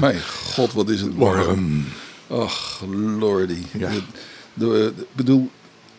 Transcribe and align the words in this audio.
Mijn 0.00 0.20
god, 0.22 0.72
wat 0.72 0.88
is 0.88 1.00
het 1.00 1.14
warm. 1.16 1.84
Ach, 2.28 2.82
lordy. 3.18 3.62
Ja. 3.78 3.90
De- 3.90 4.02
de- 4.54 4.92
Ik 4.96 5.06
bedoel, 5.12 5.50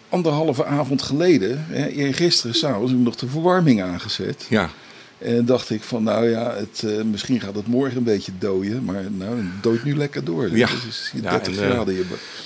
anderhalve 0.09 0.65
avond 0.65 1.01
geleden, 1.01 1.65
hè, 1.69 2.13
gisteren 2.13 2.55
s'avonds, 2.55 2.89
heb 2.91 2.99
ik 2.99 3.05
nog 3.05 3.15
de 3.15 3.27
verwarming 3.27 3.83
aangezet. 3.83 4.45
Ja, 4.49 4.69
En 5.17 5.45
dacht 5.45 5.69
ik 5.69 5.83
van, 5.83 6.03
nou 6.03 6.29
ja, 6.29 6.53
het, 6.55 6.83
eh, 6.85 7.03
misschien 7.03 7.39
gaat 7.39 7.55
het 7.55 7.67
morgen 7.67 7.97
een 7.97 8.03
beetje 8.03 8.31
dooien. 8.39 8.83
Maar 8.83 9.03
nou, 9.11 9.37
het 9.37 9.63
dooit 9.63 9.83
nu 9.83 9.95
lekker 9.97 10.23
door. 10.23 10.55
Ja. 10.57 10.67
Het 10.67 10.83
is 10.89 11.09
hier 11.13 11.23
Ja, 11.23 11.29
30 11.31 11.57
en, 11.57 11.63
eh, 11.63 11.69
graden 11.71 11.95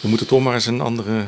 we 0.02 0.08
moeten 0.08 0.28
toch 0.28 0.44
maar 0.44 0.54
eens 0.54 0.66
een 0.66 0.82
andere 0.82 1.26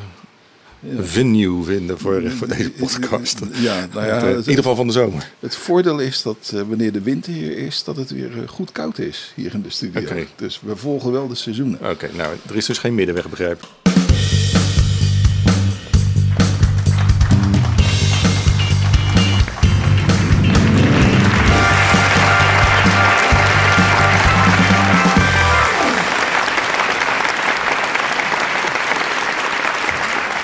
venue 1.00 1.64
vinden 1.64 2.00
voor, 2.00 2.32
voor 2.32 2.48
deze 2.48 2.72
podcast. 2.72 3.40
Ja, 3.54 3.88
nou 3.94 4.06
ja, 4.06 4.12
Want, 4.12 4.24
eh, 4.24 4.30
in 4.30 4.38
ieder 4.38 4.56
geval 4.56 4.76
van 4.76 4.88
de 4.88 4.94
zomer. 4.94 5.32
het 5.40 5.56
voordeel 5.56 6.00
is 6.00 6.22
dat 6.22 6.52
eh, 6.54 6.62
wanneer 6.68 6.92
de 6.92 7.02
winter 7.02 7.34
hier 7.34 7.58
is, 7.58 7.84
dat 7.84 7.96
het 7.96 8.12
weer 8.12 8.32
eh, 8.32 8.48
goed 8.48 8.72
koud 8.72 9.00
is 9.00 9.32
hier 9.36 9.54
in 9.54 9.62
de 9.62 9.70
studio. 9.70 10.26
Dus 10.36 10.60
we 10.64 10.76
volgen 10.76 11.12
wel 11.12 11.28
de 11.28 11.36
seizoenen. 11.36 11.80
Oké, 11.90 12.10
nou, 12.16 12.36
er 12.50 12.56
is 12.56 12.66
dus 12.66 12.78
geen 12.78 12.96
middenweg, 12.96 13.30
begrijp 13.30 13.83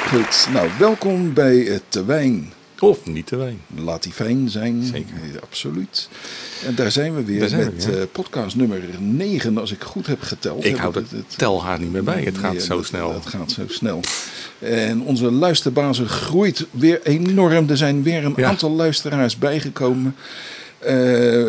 Goed, 0.09 0.47
nou 0.53 0.69
welkom 0.79 1.33
bij 1.33 1.55
het 1.57 1.83
Te 1.87 2.05
Wijn. 2.05 2.53
Of 2.79 3.05
niet 3.05 3.27
te 3.27 3.35
wijn. 3.35 3.59
Laat 3.75 4.03
die 4.03 4.11
fijn 4.11 4.49
zijn. 4.49 4.83
Zeker. 4.83 5.13
Absoluut. 5.43 6.09
En 6.65 6.75
daar 6.75 6.91
zijn 6.91 7.15
we 7.15 7.23
weer 7.23 7.49
we 7.49 7.55
met 7.55 7.85
weer. 7.85 7.99
eh, 7.99 8.05
podcast 8.11 8.55
nummer 8.55 8.79
9, 8.99 9.57
als 9.57 9.71
ik 9.71 9.83
goed 9.83 10.07
heb 10.07 10.21
geteld. 10.21 10.65
Ik 10.65 10.71
Heb 10.71 10.79
hou 10.79 10.93
het- 10.95 11.09
de 11.09 11.15
het- 11.15 11.37
telhaar 11.37 11.79
niet 11.79 11.91
meer 11.91 12.03
bij. 12.03 12.23
Het 12.23 12.37
gaat 12.37 12.51
Nee, 12.51 12.61
zo 12.61 12.83
snel. 12.83 13.13
Het 13.13 13.25
gaat 13.25 13.51
zo 13.51 13.61
snel. 13.67 13.99
En 14.59 15.01
onze 15.01 15.31
luisterbasis 15.31 16.09
groeit 16.09 16.65
weer 16.71 16.99
enorm. 17.03 17.69
Er 17.69 17.77
zijn 17.77 18.03
weer 18.03 18.25
een 18.25 18.33
Ja. 18.35 18.47
aantal 18.47 18.71
luisteraars 18.71 19.37
bijgekomen. 19.37 20.15
Eh, 20.79 21.43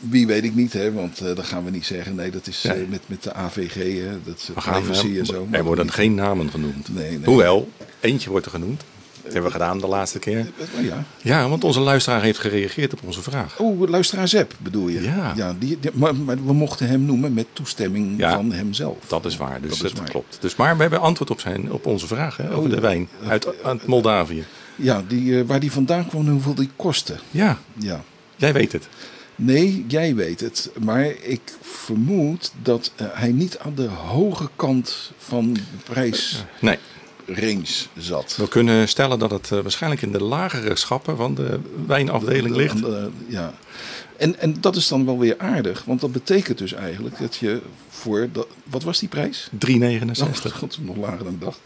wie 0.00 0.26
weet 0.26 0.44
ik 0.44 0.54
niet, 0.54 0.72
hè, 0.72 0.92
want 0.92 1.18
dat 1.18 1.44
gaan 1.46 1.64
we 1.64 1.70
niet 1.70 1.86
zeggen. 1.86 2.14
Nee, 2.14 2.30
dat 2.30 2.46
is 2.46 2.64
eh, 2.64 2.72
met, 2.88 3.00
met 3.06 3.22
de 3.22 3.34
AVG, 3.34 3.74
hè, 4.04 4.18
dat 4.24 4.36
is 4.36 4.48
privacy 4.54 5.18
en 5.18 5.26
zo. 5.26 5.46
er 5.50 5.64
worden 5.64 5.90
geen 5.92 6.14
namen 6.14 6.50
genoemd. 6.50 6.94
Nee, 6.94 7.10
nee. 7.10 7.24
Hoewel, 7.24 7.68
eentje 8.00 8.30
wordt 8.30 8.44
er 8.46 8.52
genoemd. 8.52 8.82
Dat 9.22 9.32
hebben 9.32 9.50
we 9.52 9.58
gedaan 9.58 9.78
de 9.78 9.86
laatste 9.86 10.18
keer. 10.18 10.46
Oh, 10.78 10.84
ja. 10.84 11.04
Ja, 11.22 11.48
want 11.48 11.64
onze 11.64 11.80
luisteraar 11.80 12.22
heeft 12.22 12.38
gereageerd 12.38 12.92
op 12.92 12.98
onze 13.04 13.22
vraag. 13.22 13.58
Oh, 13.58 13.88
luisteraar 13.88 14.28
Zep 14.28 14.54
bedoel 14.58 14.88
je? 14.88 15.02
Ja. 15.02 15.54
die, 15.58 15.78
die- 15.80 15.90
maar, 15.94 16.14
maar 16.14 16.44
we 16.44 16.52
mochten 16.52 16.86
hem 16.88 17.04
noemen 17.04 17.34
met 17.34 17.46
toestemming 17.52 18.18
Ja. 18.18 18.34
van 18.34 18.52
hemzelf. 18.52 18.96
Dat 19.06 19.24
is 19.24 19.36
waar, 19.36 19.60
dus 19.60 19.70
Dat 19.70 19.78
dat, 19.80 19.92
is 19.92 19.98
waar. 19.98 20.10
klopt. 20.10 20.36
Dus, 20.40 20.56
maar 20.56 20.74
we 20.76 20.80
hebben 20.82 21.00
antwoord 21.00 21.30
op, 21.30 21.40
zijn, 21.40 21.72
op 21.72 21.86
onze 21.86 22.06
vraag 22.06 22.36
hè, 22.36 22.54
over 22.54 22.68
ja. 22.70 22.74
de 22.74 22.80
wijn 22.80 23.08
uit, 23.28 23.62
uit 23.62 23.86
Moldavië. 23.86 24.44
Ja, 24.76 25.02
die, 25.08 25.44
waar 25.44 25.60
die 25.60 25.72
vandaan 25.72 26.06
kwam 26.08 26.26
en 26.26 26.32
hoeveel 26.32 26.54
die 26.54 26.70
kostte. 26.76 27.14
Ja, 27.30 27.58
Ja. 27.78 28.02
Jij 28.36 28.52
weet 28.52 28.72
het. 28.72 28.88
Nee, 29.36 29.84
jij 29.88 30.14
weet 30.14 30.40
het. 30.40 30.70
Maar 30.82 31.04
ik 31.06 31.40
vermoed 31.60 32.52
dat 32.62 32.92
eh, 32.96 33.06
hij 33.12 33.32
niet 33.32 33.58
aan 33.58 33.74
de 33.74 33.86
hoge 33.88 34.48
kant 34.56 35.12
van 35.18 35.52
de 35.52 35.60
prijsrange 35.84 36.46
Nee, 36.60 36.78
zat. 37.96 38.36
we 38.36 38.48
kunnen 38.48 38.88
stellen 38.88 39.18
dat 39.18 39.30
het 39.30 39.50
eh, 39.52 39.60
waarschijnlijk 39.60 40.02
in 40.02 40.12
de 40.12 40.22
lagere 40.22 40.76
schappen 40.76 41.16
van 41.16 41.34
de 41.34 41.60
wijnafdeling 41.86 42.56
ligt. 42.56 42.78
Ja. 43.26 43.54
En, 44.16 44.38
en 44.38 44.56
dat 44.60 44.76
is 44.76 44.88
dan 44.88 45.04
wel 45.04 45.18
weer 45.18 45.34
aardig, 45.38 45.84
want 45.84 46.00
dat 46.00 46.12
betekent 46.12 46.58
dus 46.58 46.72
eigenlijk 46.72 47.18
dat 47.18 47.36
je 47.36 47.60
voor... 47.88 48.28
Dat, 48.32 48.46
wat 48.64 48.82
was 48.82 48.98
die 48.98 49.08
prijs? 49.08 49.50
3,69. 49.68 49.72
Oh, 50.22 50.52
God, 50.52 50.78
nog 50.80 50.96
lager 50.96 51.24
dan 51.24 51.32
ik 51.32 51.40
dacht. 51.40 51.60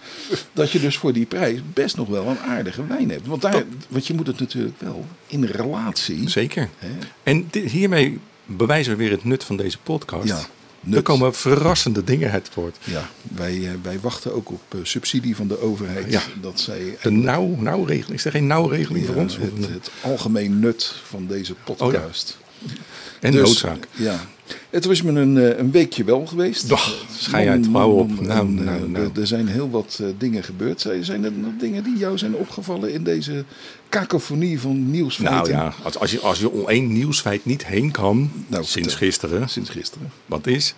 Dat 0.52 0.70
je 0.70 0.80
dus 0.80 0.96
voor 0.96 1.12
die 1.12 1.26
prijs 1.26 1.60
best 1.72 1.96
nog 1.96 2.08
wel 2.08 2.26
een 2.26 2.38
aardige 2.38 2.86
wijn 2.86 3.10
hebt. 3.10 3.26
Want, 3.26 3.42
daar, 3.42 3.64
want 3.88 4.06
je 4.06 4.14
moet 4.14 4.26
het 4.26 4.40
natuurlijk 4.40 4.80
wel 4.80 5.06
in 5.26 5.44
relatie... 5.44 6.28
Zeker. 6.28 6.68
Hè? 6.78 6.88
En 7.22 7.48
hiermee 7.52 8.18
bewijzen 8.44 8.92
we 8.92 8.98
weer 8.98 9.10
het 9.10 9.24
nut 9.24 9.44
van 9.44 9.56
deze 9.56 9.78
podcast. 9.78 10.28
Ja, 10.28 10.46
Er 10.90 11.02
komen 11.02 11.34
verrassende 11.34 12.04
dingen 12.04 12.30
uit 12.30 12.48
voort. 12.52 12.76
Ja, 12.84 13.10
wij, 13.22 13.54
eh, 13.54 13.70
wij 13.82 14.00
wachten 14.00 14.34
ook 14.34 14.50
op 14.50 14.62
eh, 14.68 14.78
subsidie 14.82 15.36
van 15.36 15.48
de 15.48 15.60
overheid. 15.60 16.10
Ja. 16.10 16.22
Dat 16.40 16.60
zij 16.60 16.98
De 17.02 17.10
nauw, 17.10 17.56
nauwregeling. 17.56 18.18
Is 18.18 18.24
er 18.24 18.30
geen 18.30 18.46
nauwregeling 18.46 19.06
ja, 19.06 19.12
voor 19.12 19.22
ons? 19.22 19.36
het, 19.36 19.68
het 19.68 19.90
algemeen 20.02 20.60
nut 20.60 20.94
van 21.04 21.26
deze 21.26 21.54
podcast. 21.54 22.38
En 23.20 23.32
Dus, 23.32 23.40
noodzaak. 23.42 23.88
Ja. 23.92 24.20
Het 24.70 24.84
was 24.84 25.02
me 25.02 25.20
een, 25.20 25.38
eh, 25.38 25.58
een 25.58 25.70
weekje 25.70 26.04
wel 26.04 26.26
geweest. 26.26 26.68
Doch, 26.68 27.04
schei 27.18 27.48
uit, 27.48 27.66
hou 27.72 27.98
op. 28.00 28.20
Nou, 28.20 28.58
eh, 28.58 28.64
nou, 28.64 28.88
nou. 28.88 29.04
Er, 29.14 29.20
er 29.20 29.26
zijn 29.26 29.48
heel 29.48 29.70
wat 29.70 29.98
eh, 30.02 30.08
dingen 30.18 30.44
gebeurd. 30.44 30.86
Zijn 31.00 31.24
er 31.24 31.32
nog 31.32 31.52
dingen 31.58 31.84
die 31.84 31.96
jou 31.96 32.18
zijn 32.18 32.34
opgevallen 32.34 32.92
in 32.92 33.02
deze 33.04 33.44
kakofonie 33.88 34.60
van 34.60 34.90
nieuwsfeiten? 34.90 35.52
Nou 35.52 35.64
ja, 35.64 35.74
als, 35.82 35.98
als, 35.98 36.10
je, 36.10 36.20
als 36.20 36.38
je 36.38 36.50
om 36.50 36.68
één 36.68 36.92
nieuwsfeit 36.92 37.44
niet 37.44 37.66
heen 37.66 37.90
kan, 37.90 38.30
Nou, 38.46 38.64
sinds 38.64 38.94
gisteren, 38.94 39.48
Sinds 39.48 39.70
gisteren. 39.70 40.10
wat 40.26 40.46
is? 40.46 40.74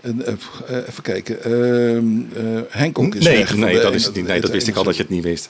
En, 0.00 0.26
eh, 0.26 0.32
eh, 0.68 0.88
even 0.88 1.02
kijken. 1.02 1.36
Hancock 2.70 3.14
is 3.14 3.24
Nee, 3.24 3.44
nee, 3.54 3.80
dat, 3.80 3.94
is 3.94 4.04
het 4.04 4.14
niet. 4.14 4.26
nee 4.26 4.40
dat 4.40 4.50
wist 4.50 4.68
ik 4.68 4.76
al 4.76 4.84
dat 4.84 4.96
je 4.96 5.02
het 5.02 5.10
niet 5.10 5.22
wist. 5.24 5.48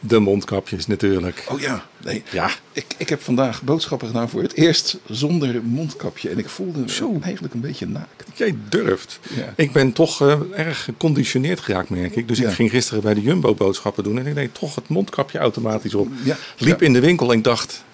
De 0.00 0.18
mondkapjes 0.18 0.86
natuurlijk. 0.86 1.44
Oh 1.48 1.60
ja, 1.60 1.86
nee. 2.04 2.22
Ja, 2.30 2.50
Ik, 2.72 2.84
ik 2.96 3.08
heb 3.08 3.22
vandaag 3.22 3.62
boodschappen 3.62 4.06
gedaan 4.08 4.28
voor 4.28 4.42
het 4.42 4.54
eerst 4.54 4.98
zonder 5.08 5.62
mondkapje. 5.62 6.28
En 6.30 6.38
ik 6.38 6.48
voelde 6.48 6.78
me 6.78 6.90
Zo. 6.90 7.18
eigenlijk 7.22 7.54
een 7.54 7.60
beetje 7.60 7.86
naakt. 7.86 8.24
jij 8.34 8.54
durft. 8.68 9.18
Ja. 9.36 9.52
Ik 9.56 9.72
ben 9.72 9.92
toch 9.92 10.20
erg 10.52 10.84
geconditioneerd 10.84 11.60
geraakt, 11.60 11.90
merk 11.90 12.16
ik. 12.16 12.28
Dus 12.28 12.38
Ja. 12.38 12.48
ik 12.48 12.54
ging 12.54 12.70
gisteren 12.70 13.02
bij 13.02 13.14
de 13.14 13.22
Jumbo 13.22 13.54
boodschappen 13.54 14.04
doen. 14.04 14.18
En 14.18 14.26
ik 14.26 14.34
deed 14.34 14.54
toch 14.54 14.74
het 14.74 14.88
mondkapje 14.88 15.38
automatisch 15.38 15.94
op. 15.94 16.08
Ja. 16.22 16.36
Liep 16.58 16.82
in 16.82 16.92
de 16.92 17.00
winkel 17.00 17.30
en 17.32 17.38
ik 17.38 17.44
dacht, 17.44 17.84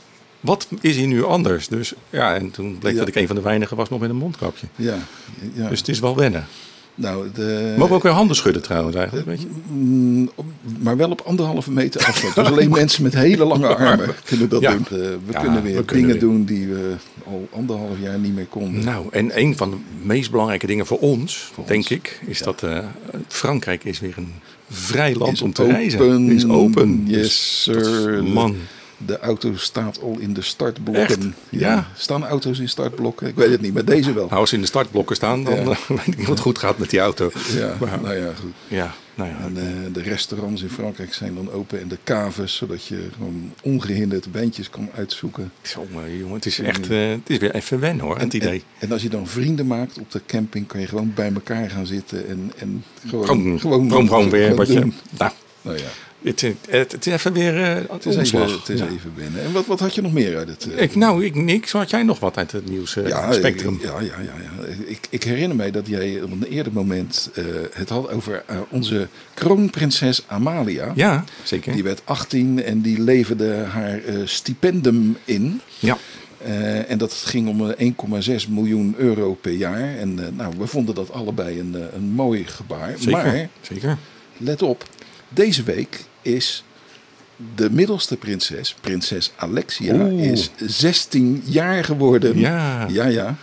wat 0.44 0.68
is 0.80 0.96
hier 0.96 1.06
nu 1.06 1.24
anders? 1.24 1.68
Dus 1.68 1.92
ja, 2.10 2.34
en 2.34 2.50
toen 2.50 2.78
bleek 2.78 2.92
Ja. 2.92 2.98
dat 2.98 3.08
ik 3.08 3.14
een 3.14 3.26
van 3.26 3.36
de 3.36 3.42
weinigen 3.42 3.76
was 3.76 3.88
nog 3.88 4.00
met 4.00 4.10
een 4.10 4.16
mondkapje. 4.16 4.66
Ja, 4.76 4.98
ja. 5.54 5.68
Dus 5.68 5.78
het 5.78 5.88
is 5.88 5.98
wel 6.00 6.16
wennen. 6.16 6.46
nou, 6.94 7.28
de, 7.34 7.74
Mogen 7.76 7.88
we 7.90 7.94
ook 7.96 8.02
weer 8.02 8.12
handen 8.12 8.36
schudden 8.36 8.62
trouwens 8.62 8.96
eigenlijk, 8.96 9.26
weet 9.26 9.40
je? 9.40 9.46
Mm, 9.68 10.30
op- 10.34 10.44
maar 10.78 10.96
wel 10.96 11.10
op 11.10 11.20
anderhalve 11.20 11.70
meter 11.70 12.06
afstand. 12.06 12.34
Dus 12.34 12.46
alleen 12.46 12.70
mensen 12.70 13.02
met 13.02 13.14
hele 13.14 13.44
lange 13.44 13.66
armen 13.76 14.14
kunnen 14.24 14.48
dat 14.48 14.60
Ja. 14.60 14.70
doen. 14.72 14.80
Eh, 14.84 14.88
we 14.90 15.18
Ja, 15.30 15.40
kunnen 15.40 15.62
weer 15.62 15.76
we 15.76 15.84
kunnen 15.84 16.06
dingen 16.06 16.20
weer. 16.20 16.30
doen 16.30 16.44
die 16.44 16.66
we 16.68 16.94
al 17.26 17.48
anderhalf 17.52 17.96
jaar 18.02 18.18
niet 18.18 18.34
meer 18.34 18.46
konden. 18.46 18.84
Nou, 18.84 19.06
en 19.10 19.38
een 19.40 19.56
van 19.56 19.70
de 19.70 19.76
meest 20.02 20.30
belangrijke 20.30 20.66
dingen 20.66 20.86
voor 20.86 20.98
ons, 20.98 21.50
Voor 21.52 21.66
denk 21.66 21.78
ons, 21.78 21.90
ik, 21.90 22.20
is 22.26 22.38
dat 22.42 22.62
eh, 22.62 22.78
Frankrijk 23.28 23.84
is 23.84 24.00
weer 24.00 24.14
een 24.16 24.32
vrij 24.70 25.14
land 25.14 25.32
Is 25.32 25.42
om 25.42 25.52
te 25.52 25.62
open. 25.62 25.74
reizen. 25.74 26.28
Is 26.30 26.48
open. 26.48 27.02
Yes, 27.06 27.18
Dus 27.20 27.62
sir. 27.62 28.24
man. 28.24 28.56
De 29.06 29.18
auto 29.18 29.56
staat 29.56 30.00
al 30.00 30.16
in 30.18 30.32
de 30.34 30.42
startblokken. 30.42 31.34
Ja. 31.48 31.88
Staan 31.96 32.24
auto's 32.26 32.58
in 32.58 32.68
startblokken? 32.68 33.26
Ik 33.28 33.34
weet 33.34 33.50
het 33.50 33.60
niet, 33.60 33.74
maar 33.74 33.84
deze 33.84 34.12
wel. 34.12 34.26
Nou, 34.26 34.40
als 34.40 34.48
ze 34.48 34.54
in 34.54 34.60
de 34.60 34.66
startblokken 34.66 35.16
staan, 35.16 35.44
dan 35.44 35.54
Ja. 35.54 35.60
eh, 35.70 35.76
weet 35.88 36.06
ik 36.06 36.16
niet 36.18 36.26
wat 36.26 36.38
goed 36.40 36.58
gaat 36.58 36.78
met 36.78 36.90
die 36.90 37.00
auto. 37.00 37.30
Ja, 37.54 37.76
Maar- 37.80 38.00
nou 38.02 38.14
ja, 38.14 38.32
goed. 38.40 38.52
ja, 38.68 38.94
nou 39.14 39.30
ja. 39.30 39.36
En 39.38 39.56
eh, 39.56 39.92
de 39.94 40.02
restaurants 40.02 40.62
in 40.62 40.68
Frankrijk 40.70 41.14
zijn 41.14 41.34
dan 41.34 41.50
open 41.52 41.80
en 41.80 41.88
de 41.88 41.98
caves, 42.04 42.54
zodat 42.56 42.86
je 42.86 43.08
gewoon 43.16 43.52
ongehinderd 43.62 44.30
wijntjes 44.30 44.70
kan 44.70 44.88
uitzoeken. 44.94 45.52
Jongen, 45.74 46.16
jongen, 46.18 46.34
het 46.34 46.46
is 46.46 46.58
echt, 46.58 46.90
eh, 46.90 47.08
het 47.10 47.30
is 47.30 47.38
weer 47.38 47.54
even 47.54 47.80
wennen 47.80 48.04
hoor, 48.04 48.18
het 48.18 48.32
idee. 48.34 48.58
En, 48.78 48.86
en 48.88 48.92
als 48.92 49.02
je 49.02 49.08
dan 49.08 49.26
vrienden 49.26 49.66
maakt 49.66 49.98
op 49.98 50.10
de 50.10 50.20
camping, 50.26 50.66
kan 50.66 50.80
je 50.80 50.86
gewoon 50.86 51.12
bij 51.14 51.32
elkaar 51.34 51.70
gaan 51.70 51.86
zitten 51.86 52.28
en, 52.28 52.52
en 52.58 52.84
gewoon, 53.08 53.26
Gewoon, 53.26 53.60
gewoon, 53.60 53.90
gewoon, 54.08 54.30
weer 54.30 54.54
wat 54.54 54.66
je... 54.72 54.88
Nou, 55.18 55.32
Nou 55.62 55.78
ja, 55.78 55.84
het, 56.24 56.42
is- 56.42 56.52
het, 56.68 56.92
het 56.92 57.06
is 57.06 57.12
even 57.12 57.32
weer 57.32 57.62
eh 57.62 57.74
het 57.90 58.06
is, 58.06 58.16
omslag. 58.16 58.46
even, 58.46 58.58
het 58.58 58.68
is 58.68 58.78
Ja. 58.80 58.86
even 58.86 59.12
binnen. 59.16 59.42
En 59.44 59.52
wat, 59.52 59.66
wat 59.66 59.80
had 59.80 59.94
je 59.94 60.02
nog 60.02 60.12
meer 60.12 60.36
uit 60.36 60.48
het... 60.48 60.68
eh, 60.74 60.82
Ik, 60.82 60.94
nou, 60.94 61.24
ik 61.24 61.34
niks. 61.34 61.72
Had 61.72 61.90
jij 61.90 62.02
nog 62.02 62.20
wat 62.20 62.36
uit 62.36 62.52
het 62.52 62.68
nieuws 62.70 62.96
eh, 62.96 63.06
ja, 63.08 63.32
spectrum? 63.32 63.74
ik- 63.74 63.82
Ja, 63.82 64.00
ja, 64.00 64.06
ja. 64.20 64.34
ja. 64.42 64.64
Ik, 64.86 65.06
ik 65.10 65.22
herinner 65.24 65.56
mij 65.56 65.70
dat 65.70 65.86
jij 65.86 66.22
op 66.22 66.30
een 66.30 66.44
eerder 66.44 66.72
moment 66.72 67.30
het 67.72 67.88
had 67.88 68.10
over 68.10 68.44
onze 68.70 69.08
kroonprinses 69.34 70.22
Amalia. 70.26 70.92
Ja, 70.94 71.24
zeker. 71.42 71.72
Die 71.72 71.82
werd 71.82 72.00
18 72.04 72.62
en 72.62 72.80
die 72.80 73.00
leverde 73.00 73.54
haar 73.54 74.00
stipendum 74.24 75.16
in. 75.24 75.60
Ja. 75.78 75.96
En 76.88 76.98
dat 76.98 77.12
ging 77.12 77.48
om 77.48 77.70
eh, 77.70 77.92
1,6 78.44 78.48
miljoen 78.48 78.94
euro 78.98 79.34
per 79.34 79.52
jaar. 79.52 79.96
En 79.96 80.14
nou, 80.36 80.54
we 80.58 80.66
vonden 80.66 80.94
dat 80.94 81.12
allebei 81.12 81.58
een, 81.60 81.76
een 81.94 82.02
mooi 82.04 82.44
gebaar. 82.46 82.92
Zeker. 82.98 83.10
Maar 83.10 83.48
zeker. 83.60 83.96
let 84.36 84.62
op, 84.62 84.84
deze 85.28 85.62
week 85.62 86.04
is 86.22 86.64
de 87.54 87.70
middelste 87.70 88.16
prinses, 88.16 88.74
prinses 88.80 89.32
Alexia, 89.36 89.94
Oeh. 89.94 90.30
is 90.32 90.50
16 90.66 91.42
jaar 91.44 91.84
geworden. 91.84 92.38
Ja. 92.38 92.86
ja. 92.90 93.06
ja. 93.06 93.36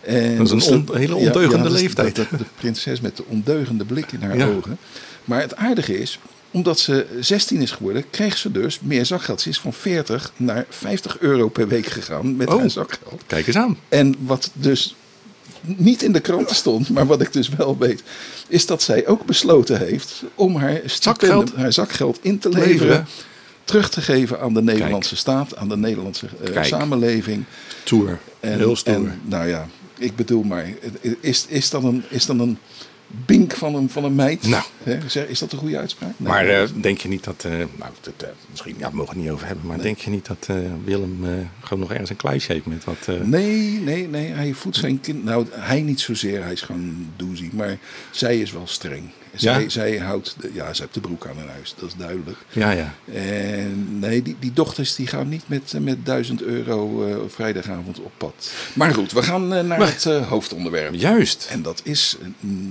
En 0.00 0.36
Dat 0.36 0.52
is 0.52 0.66
een 0.66 0.88
hele 0.92 1.14
ondeugende 1.14 1.70
leeftijd. 1.70 2.14
De, 2.16 2.26
prinses 2.56 3.00
met 3.00 3.16
de 3.16 3.24
ondeugende 3.28 3.84
blik 3.84 4.12
in 4.12 4.22
haar 4.22 4.36
Ja. 4.36 4.46
ogen. 4.46 4.78
Maar 5.24 5.40
het 5.40 5.56
aardige 5.56 5.98
is, 6.00 6.18
omdat 6.50 6.78
ze 6.78 7.06
16 7.20 7.60
is 7.62 7.70
geworden, 7.70 8.04
kreeg 8.10 8.36
ze 8.36 8.52
dus 8.52 8.80
meer 8.80 9.06
zakgeld. 9.06 9.40
Ze 9.40 9.48
is 9.48 9.58
van 9.60 9.72
40 9.72 10.32
naar 10.36 10.64
50 10.68 11.18
euro 11.18 11.48
per 11.48 11.68
week 11.68 11.86
gegaan 11.86 12.36
met 12.36 12.48
Oh. 12.48 12.58
haar 12.58 12.70
zakgeld. 12.70 13.22
Kijk 13.26 13.46
eens 13.46 13.56
aan. 13.56 13.78
En 13.88 14.14
wat 14.18 14.50
dus 14.52 14.94
niet 15.60 16.02
in 16.02 16.12
de 16.12 16.20
krant 16.20 16.50
stond, 16.50 16.88
maar 16.88 17.06
wat 17.06 17.20
ik 17.20 17.32
dus 17.32 17.48
wel 17.48 17.78
weet, 17.78 18.02
is 18.48 18.66
dat 18.66 18.82
zij 18.82 19.06
ook 19.06 19.24
besloten 19.24 19.78
heeft 19.78 20.22
om 20.34 20.56
haar 20.56 20.80
Zakgeld. 20.86 21.54
haar 21.54 21.72
zakgeld 21.72 22.18
in 22.22 22.38
te 22.38 22.48
leveren, 22.48 22.70
Leveren. 22.70 23.06
terug 23.64 23.90
te 23.90 24.00
geven 24.00 24.40
aan 24.40 24.54
de 24.54 24.62
Nederlandse 24.62 25.16
staat, 25.16 25.56
aan 25.56 25.68
de 25.68 25.76
Nederlandse 25.76 26.26
eh, 26.54 26.62
samenleving. 26.62 27.44
Tour. 27.84 28.18
En, 28.40 28.58
Heel 28.58 28.76
stoer. 28.76 28.94
en, 28.94 29.20
nou 29.24 29.48
ja, 29.48 29.66
ik 29.98 30.16
bedoel 30.16 30.42
maar, 30.42 30.66
is, 31.20 31.44
is, 31.48 31.70
dat 31.70 31.82
een, 31.82 32.04
is 32.08 32.26
dat 32.26 32.38
een 32.38 32.58
bink 33.10 33.52
van 33.52 33.74
een, 33.74 33.90
van 33.90 34.04
een 34.04 34.14
meid? 34.14 34.46
Nou. 34.46 34.64
Is 35.28 35.38
dat 35.38 35.52
een 35.52 35.58
goede 35.58 35.78
uitspraak? 35.78 36.12
Nee. 36.16 36.28
Maar 36.28 36.46
eh, 36.46 36.68
denk 36.74 36.98
je 36.98 37.08
niet 37.08 37.24
dat, 37.24 37.44
eh, 37.44 37.52
nou, 37.52 37.92
dat, 38.00 38.14
eh, 38.16 38.28
misschien, 38.50 38.74
ja, 38.78 38.90
we 38.90 38.96
mogen 38.96 39.14
het 39.14 39.22
niet 39.22 39.32
over 39.32 39.46
hebben, 39.46 39.66
maar 39.66 39.82
denk 39.82 39.98
je 39.98 40.10
niet 40.10 40.26
dat 40.26 40.48
Willem 40.84 41.48
gewoon 41.60 41.78
nog 41.78 41.90
ergens 41.90 42.10
een 42.10 42.16
kluisje 42.16 42.52
heeft 42.52 42.66
met 42.66 42.84
wat... 42.84 43.08
Nee, 43.22 43.80
nee, 43.80 44.08
nee. 44.08 44.30
Hij 44.30 44.52
voedt 44.52 44.76
zijn 44.76 45.00
kind. 45.00 45.24
Nou, 45.24 45.46
hij 45.50 45.80
niet 45.80 46.00
zozeer. 46.00 46.42
Hij 46.42 46.52
is 46.52 46.60
gewoon 46.60 47.10
doezie. 47.16 47.50
Maar 47.52 47.78
zij 48.10 48.40
is 48.40 48.52
wel 48.52 48.66
streng. 48.66 49.10
Zij, 49.40 49.62
Ja? 49.62 49.68
zij 49.68 49.98
houdt. 49.98 50.34
De, 50.40 50.50
ja, 50.54 50.72
ze 50.74 50.82
heeft 50.82 50.94
de 50.94 51.00
broek 51.00 51.26
aan 51.26 51.36
haar 51.36 51.48
huis. 51.48 51.74
Dat 51.78 51.88
is 51.88 51.94
duidelijk. 51.96 52.36
Ja, 52.50 52.70
ja. 52.70 52.94
En 53.14 53.98
nee, 53.98 54.22
die, 54.22 54.36
die 54.40 54.52
dochters 54.52 54.94
die 54.94 55.06
gaan 55.06 55.28
niet 55.28 55.42
met, 55.46 55.72
eh, 55.74 55.80
met 55.80 56.04
1000 56.06 56.42
euro 56.42 57.06
eh, 57.06 57.16
vrijdagavond 57.28 58.00
op 58.00 58.12
pad. 58.16 58.50
Maar 58.72 58.94
goed, 58.94 59.12
we 59.12 59.22
gaan 59.22 59.42
eh, 59.54 59.64
naar 59.64 59.78
Maar- 59.78 59.92
het 60.02 60.04
hoofdonderwerp. 60.04 60.94
Juist. 60.94 61.46
En 61.50 61.62
dat 61.62 61.80
is, 61.84 62.16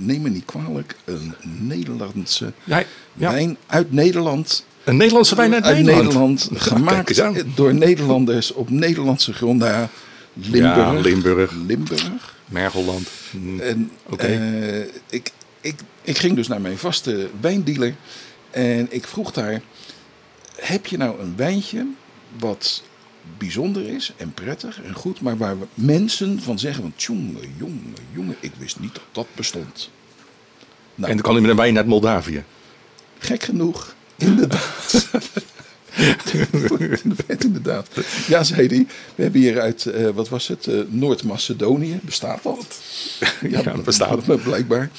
neem 0.00 0.22
me 0.22 0.28
niet 0.28 0.44
kwalijk, 0.44 0.96
een 1.04 1.34
Nederlandse 1.42 2.52
Ja, 2.64 2.82
ja. 3.14 3.30
wijn 3.30 3.56
uit 3.66 3.92
Nederland. 3.92 4.64
Een 4.84 4.96
Nederlandse 4.96 5.34
wijn 5.36 5.64
uit, 5.64 5.84
Nederland. 5.84 6.48
kijk 6.48 6.62
gemaakt 6.62 7.44
door 7.54 7.74
Nederlanders 7.74 8.52
op 8.52 8.70
Nederlandse 8.70 9.32
grond. 9.32 9.62
Ja, 9.62 9.88
Limburg. 10.34 11.02
Limburg. 11.04 11.52
Limburg. 11.66 12.34
Mergelland. 12.46 13.08
Hm. 13.30 13.60
En 13.60 13.90
Oké. 14.06 14.86
ik, 15.10 15.30
ik, 15.60 15.74
ik 16.02 16.18
ging 16.18 16.36
dus 16.36 16.48
naar 16.48 16.60
mijn 16.60 16.78
vaste 16.78 17.30
wijndealer 17.40 17.94
en 18.50 18.86
ik 18.90 19.06
vroeg 19.06 19.32
daar: 19.32 19.60
heb 20.56 20.86
je 20.86 20.96
nou 20.96 21.20
een 21.20 21.36
wijntje 21.36 21.86
wat 22.38 22.82
bijzonder 23.38 23.88
is 23.88 24.12
en 24.16 24.34
prettig 24.34 24.82
en 24.82 24.94
goed, 24.94 25.20
maar 25.20 25.36
waar 25.36 25.58
we 25.58 25.66
mensen 25.74 26.42
van 26.42 26.58
zeggen: 26.58 26.82
van 26.82 26.92
jongen, 26.96 27.54
jongen, 27.58 27.94
jongen, 28.12 28.36
ik 28.40 28.52
wist 28.58 28.80
niet 28.80 28.94
dat 28.94 29.04
dat 29.12 29.26
bestond. 29.34 29.90
Nou, 30.94 31.10
En 31.10 31.16
dan 31.16 31.24
kan 31.24 31.32
hij 31.32 31.40
met 31.42 31.50
een 31.50 31.56
wijn 31.56 31.76
uit 31.76 31.86
Moldavië. 31.86 32.44
gek 33.18 33.42
genoeg, 33.42 33.94
inderdaad. 34.16 35.08
inderdaad. 37.38 37.88
Ja, 38.26 38.42
zei 38.42 38.66
hij. 38.66 38.86
We 39.14 39.22
hebben 39.22 39.40
hier 39.40 39.60
uit, 39.60 39.86
eh, 39.86 40.08
wat 40.08 40.28
was 40.28 40.48
het, 40.48 40.66
eh, 40.66 40.80
Noord-Macedonië. 40.88 41.98
Bestaat 42.02 42.42
dat? 42.42 42.80
Ja, 43.48 43.62
dat 43.62 43.84
bestaat. 43.84 44.42
Blijkbaar. 44.42 44.90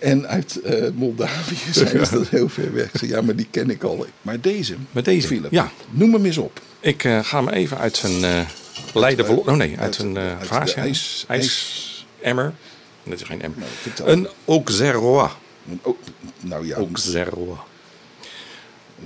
En 0.00 0.28
uit 0.28 0.60
eh, 0.60 0.90
Moldavië 0.94 1.72
zijn 1.72 2.06
ze 2.06 2.14
dat 2.18 2.28
heel 2.28 2.48
ver 2.48 2.72
weg. 2.74 2.90
Ja, 3.06 3.20
maar 3.20 3.36
die 3.36 3.46
ken 3.50 3.70
ik 3.70 3.82
al. 3.82 4.06
Maar 4.22 4.40
deze, 4.40 4.74
Met 4.90 5.04
deze, 5.04 5.26
Philip, 5.26 5.50
ja. 5.52 5.70
noem 5.90 6.12
hem 6.12 6.24
eens 6.24 6.38
op. 6.38 6.60
Ik 6.80 7.04
eh, 7.04 7.18
ga 7.24 7.38
hem 7.44 7.48
even 7.48 7.78
uit 7.78 7.96
zijn 7.96 8.24
eh 8.24 8.46
Leiden... 8.94 9.26
Uit- 9.26 9.38
Oh 9.38 9.54
nee, 9.56 9.70
uit, 9.70 9.78
uit- 9.80 9.94
zijn 9.94 10.16
eh 10.16 10.22
uit 10.28 10.40
de 10.40 10.46
vaasje. 10.46 10.74
ijs- 10.80 11.24
IJsemmer. 11.28 12.52
Dat 13.04 13.20
is 13.20 13.26
geen 13.26 13.38
M. 13.38 13.52
Nou. 13.58 14.10
Een 14.10 14.28
Auxerrois. 14.46 15.30
Oh, 15.82 15.96
nou 16.40 16.66
ja, 16.66 16.76
Auxerrois. 16.76 17.58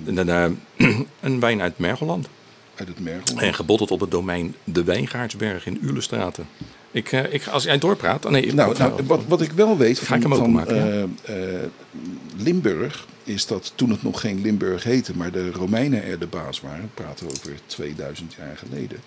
Een, 0.05 0.59
een 1.21 1.41
wijn 1.41 1.61
uit 1.63 1.79
Mergelland. 1.79 2.29
uit 2.75 2.89
het 2.89 3.01
Mergel. 3.01 3.39
En 3.41 3.55
gebotteld 3.55 3.91
op 3.91 4.01
het 4.01 4.11
domein 4.11 4.55
De 4.65 4.85
Wijngaardsberg 4.85 5.67
in 5.67 5.79
Ulestraten. 5.83 6.47
Ik, 6.93 7.13
eh, 7.13 7.33
ik, 7.33 7.47
als 7.47 7.65
jij 7.65 7.79
doorpraat... 7.79 8.25
Oh 8.27 8.33
nee, 8.33 8.55
Nou, 8.55 8.69
wat- 8.69 8.79
nou, 8.79 9.03
wat, 9.07 9.21
wat 9.29 9.41
ik 9.41 9.53
wel 9.53 9.77
weet 9.77 9.99
Ga 9.99 10.15
ik 10.15 10.23
van, 10.23 10.37
van 10.37 10.67
eh, 10.67 11.03
eh, 11.03 11.09
Limburg 12.37 13.07
is 13.25 13.47
dat 13.47 13.73
toen 13.75 13.91
het 13.91 14.03
nog 14.03 14.21
geen 14.21 14.41
Limburg 14.41 14.83
heette, 14.83 15.17
maar 15.17 15.33
de 15.33 15.51
Romeinen 15.51 16.05
er 16.05 16.19
de 16.19 16.27
baas 16.27 16.61
waren, 16.61 16.81
we 16.83 17.03
praten 17.03 17.27
over 17.27 17.53
2000 17.67 18.35
jaar 18.39 18.57
geleden, 18.57 18.99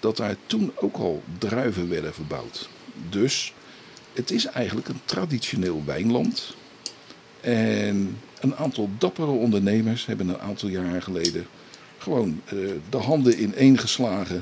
dat 0.00 0.16
daar 0.16 0.36
toen 0.46 0.72
ook 0.74 0.96
al 0.96 1.22
druiven 1.38 1.88
werden 1.88 2.14
verbouwd. 2.14 2.68
Dus 3.10 3.52
het 4.12 4.30
is 4.30 4.46
eigenlijk 4.46 4.88
een 4.88 5.00
traditioneel 5.04 5.82
wijnland. 5.86 6.54
En 7.40 8.18
een 8.40 8.56
aantal 8.56 8.90
dappere 8.98 9.30
ondernemers 9.30 10.06
hebben 10.06 10.28
een 10.28 10.40
aantal 10.40 10.68
jaren 10.68 11.02
geleden 11.02 11.46
gewoon 11.98 12.40
de 12.90 12.96
handen 12.96 13.42
ineengeslagen 13.42 14.40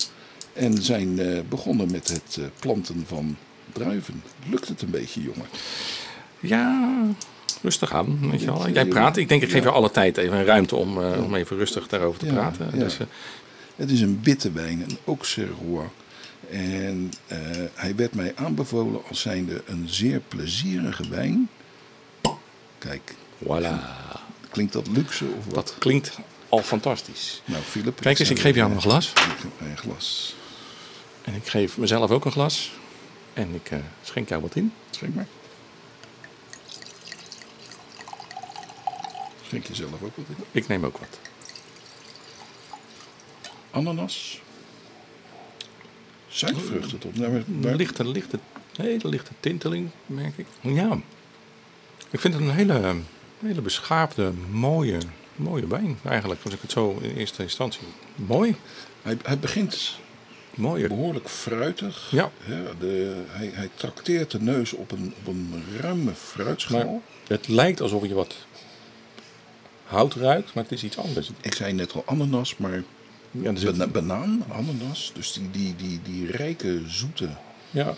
en 0.53 0.83
zijn 0.83 1.19
eh, 1.19 1.41
begonnen 1.49 1.91
met 1.91 2.09
het 2.09 2.37
eh, 2.39 2.45
planten 2.59 3.05
van 3.07 3.37
druiven. 3.73 4.23
Lukt 4.51 4.69
het 4.69 4.83
een 4.83 4.91
beetje, 4.91 5.23
jongen? 5.23 5.47
Ja, 6.41 6.91
rustig 7.63 7.93
aan. 7.93 8.31
Weet 8.31 8.41
je 8.41 8.47
wel. 8.47 8.69
Jij 8.71 8.87
praat. 8.87 9.17
Ik 9.17 9.29
denk, 9.29 9.43
ik 9.43 9.51
geef 9.51 9.63
je 9.63 9.71
alle 9.71 9.91
tijd 9.91 10.17
even 10.17 10.37
een 10.37 10.45
ruimte 10.45 10.77
om, 10.77 11.03
eh, 11.03 11.25
om 11.25 11.35
even 11.35 11.57
rustig 11.57 11.89
daarover 11.89 12.19
te 12.19 12.27
Ja, 12.27 12.33
praten. 12.33 12.71
ja. 12.73 12.79
Dus, 12.85 12.97
Het 13.77 13.91
is 13.91 14.01
een 14.01 14.21
witte 14.23 14.53
wijn, 14.53 14.81
een 14.89 14.99
Auxerrois. 15.07 15.89
En 16.51 17.13
hij 17.75 17.95
werd 17.97 18.15
mij 18.15 18.33
aanbevolen 18.37 19.01
als 19.09 19.21
zijnde 19.21 19.63
een 19.67 19.85
zeer 19.89 20.21
plezierige 20.29 21.09
wijn. 21.09 21.49
Kijk, 22.79 23.15
voilà. 23.45 23.75
klinkt 24.51 24.73
dat 24.73 24.87
luxe 24.93 25.25
of 25.39 25.45
wat? 25.45 25.55
Dat 25.55 25.75
klinkt 25.79 26.19
al 26.49 26.63
fantastisch. 26.63 27.43
Nou, 27.45 27.63
Philip. 27.63 28.01
Kijk 28.01 28.19
eens, 28.19 28.31
ik 28.31 28.39
geef 28.39 28.55
jou 28.55 28.73
een 28.73 28.81
glas. 28.81 29.09
Ik 29.11 29.19
geef 29.19 29.51
mij 29.59 29.71
een 29.71 29.77
glas. 29.79 30.35
En 31.25 31.35
ik 31.35 31.47
geef 31.47 31.79
mezelf 31.79 32.11
ook 32.11 32.25
een 32.25 32.33
glas. 32.33 32.73
En 33.33 33.55
ik 33.55 33.71
eh, 33.71 33.79
schenk 34.03 34.29
jou 34.29 34.43
wat 34.43 34.55
in. 34.55 34.73
Schenk 34.91 35.15
maar. 35.15 35.27
Schenk 39.47 39.67
jezelf 39.67 39.93
ook 39.93 40.17
wat 40.17 40.27
in. 40.29 40.45
Ik 40.51 40.69
neem 40.69 40.85
ook 40.85 40.99
wat. 40.99 41.19
Ananas. 43.71 44.41
Suikervruchten 46.29 46.99
tot. 46.99 47.19
Nou, 47.19 47.33
maar- 47.33 47.43
Een 47.47 47.61
maar- 47.61 47.75
lichte, 47.75 48.05
lichte, 48.09 48.39
hele 48.77 49.09
lichte 49.09 49.31
tinteling, 49.41 49.91
merk 50.07 50.39
ik. 50.39 50.47
Ja. 50.61 50.99
Ik 52.11 52.21
vind 52.21 52.35
het 52.35 52.43
een 52.43 52.51
hele, 52.51 52.97
hele 53.39 53.61
beschaafde, 53.61 54.33
mooie, 54.51 54.99
mooie 55.37 55.67
wijn 55.67 55.99
eigenlijk. 56.05 56.41
Als 56.45 56.55
ik 56.55 56.61
het 56.61 56.71
zo 56.73 56.99
in 57.01 57.17
eerste 57.17 57.43
instantie... 57.43 57.83
Mooi. 58.15 58.57
hij, 59.03 59.17
hij 59.23 59.39
begint 59.39 59.99
Mooie. 60.55 60.89
behoorlijk 60.89 61.29
fruitig. 61.29 62.09
Ja. 62.11 62.31
Ja, 62.45 62.61
de, 62.79 63.23
hij, 63.29 63.51
hij 63.55 63.69
trakteert 63.75 64.31
de 64.31 64.41
neus 64.41 64.73
op 64.73 64.91
een, 64.93 65.15
op 65.19 65.27
een 65.27 65.65
ruime 65.81 66.13
fruitschaal. 66.15 67.03
Het 67.27 67.49
lijkt 67.49 67.81
alsof 67.81 68.06
je 68.06 68.15
wat 68.15 68.35
hout 69.85 70.15
ruikt, 70.15 70.55
maar 70.55 70.63
het 70.63 70.73
is 70.73 70.85
iets 70.85 70.99
anders. 70.99 71.31
Ik 71.41 71.55
zei 71.55 71.73
net 71.73 71.93
al 71.93 72.03
ananas, 72.06 72.56
maar 72.56 72.82
Ja, 73.31 73.51
er 73.51 73.59
zit- 73.59 73.71
bana- 73.71 73.87
banaan, 73.91 74.44
ananas. 74.53 75.13
Dus 75.15 75.32
die, 75.32 75.51
die, 75.51 75.75
die, 75.77 76.01
die 76.03 76.31
rijke, 76.31 76.81
zoete. 76.87 77.29
ja. 77.71 77.94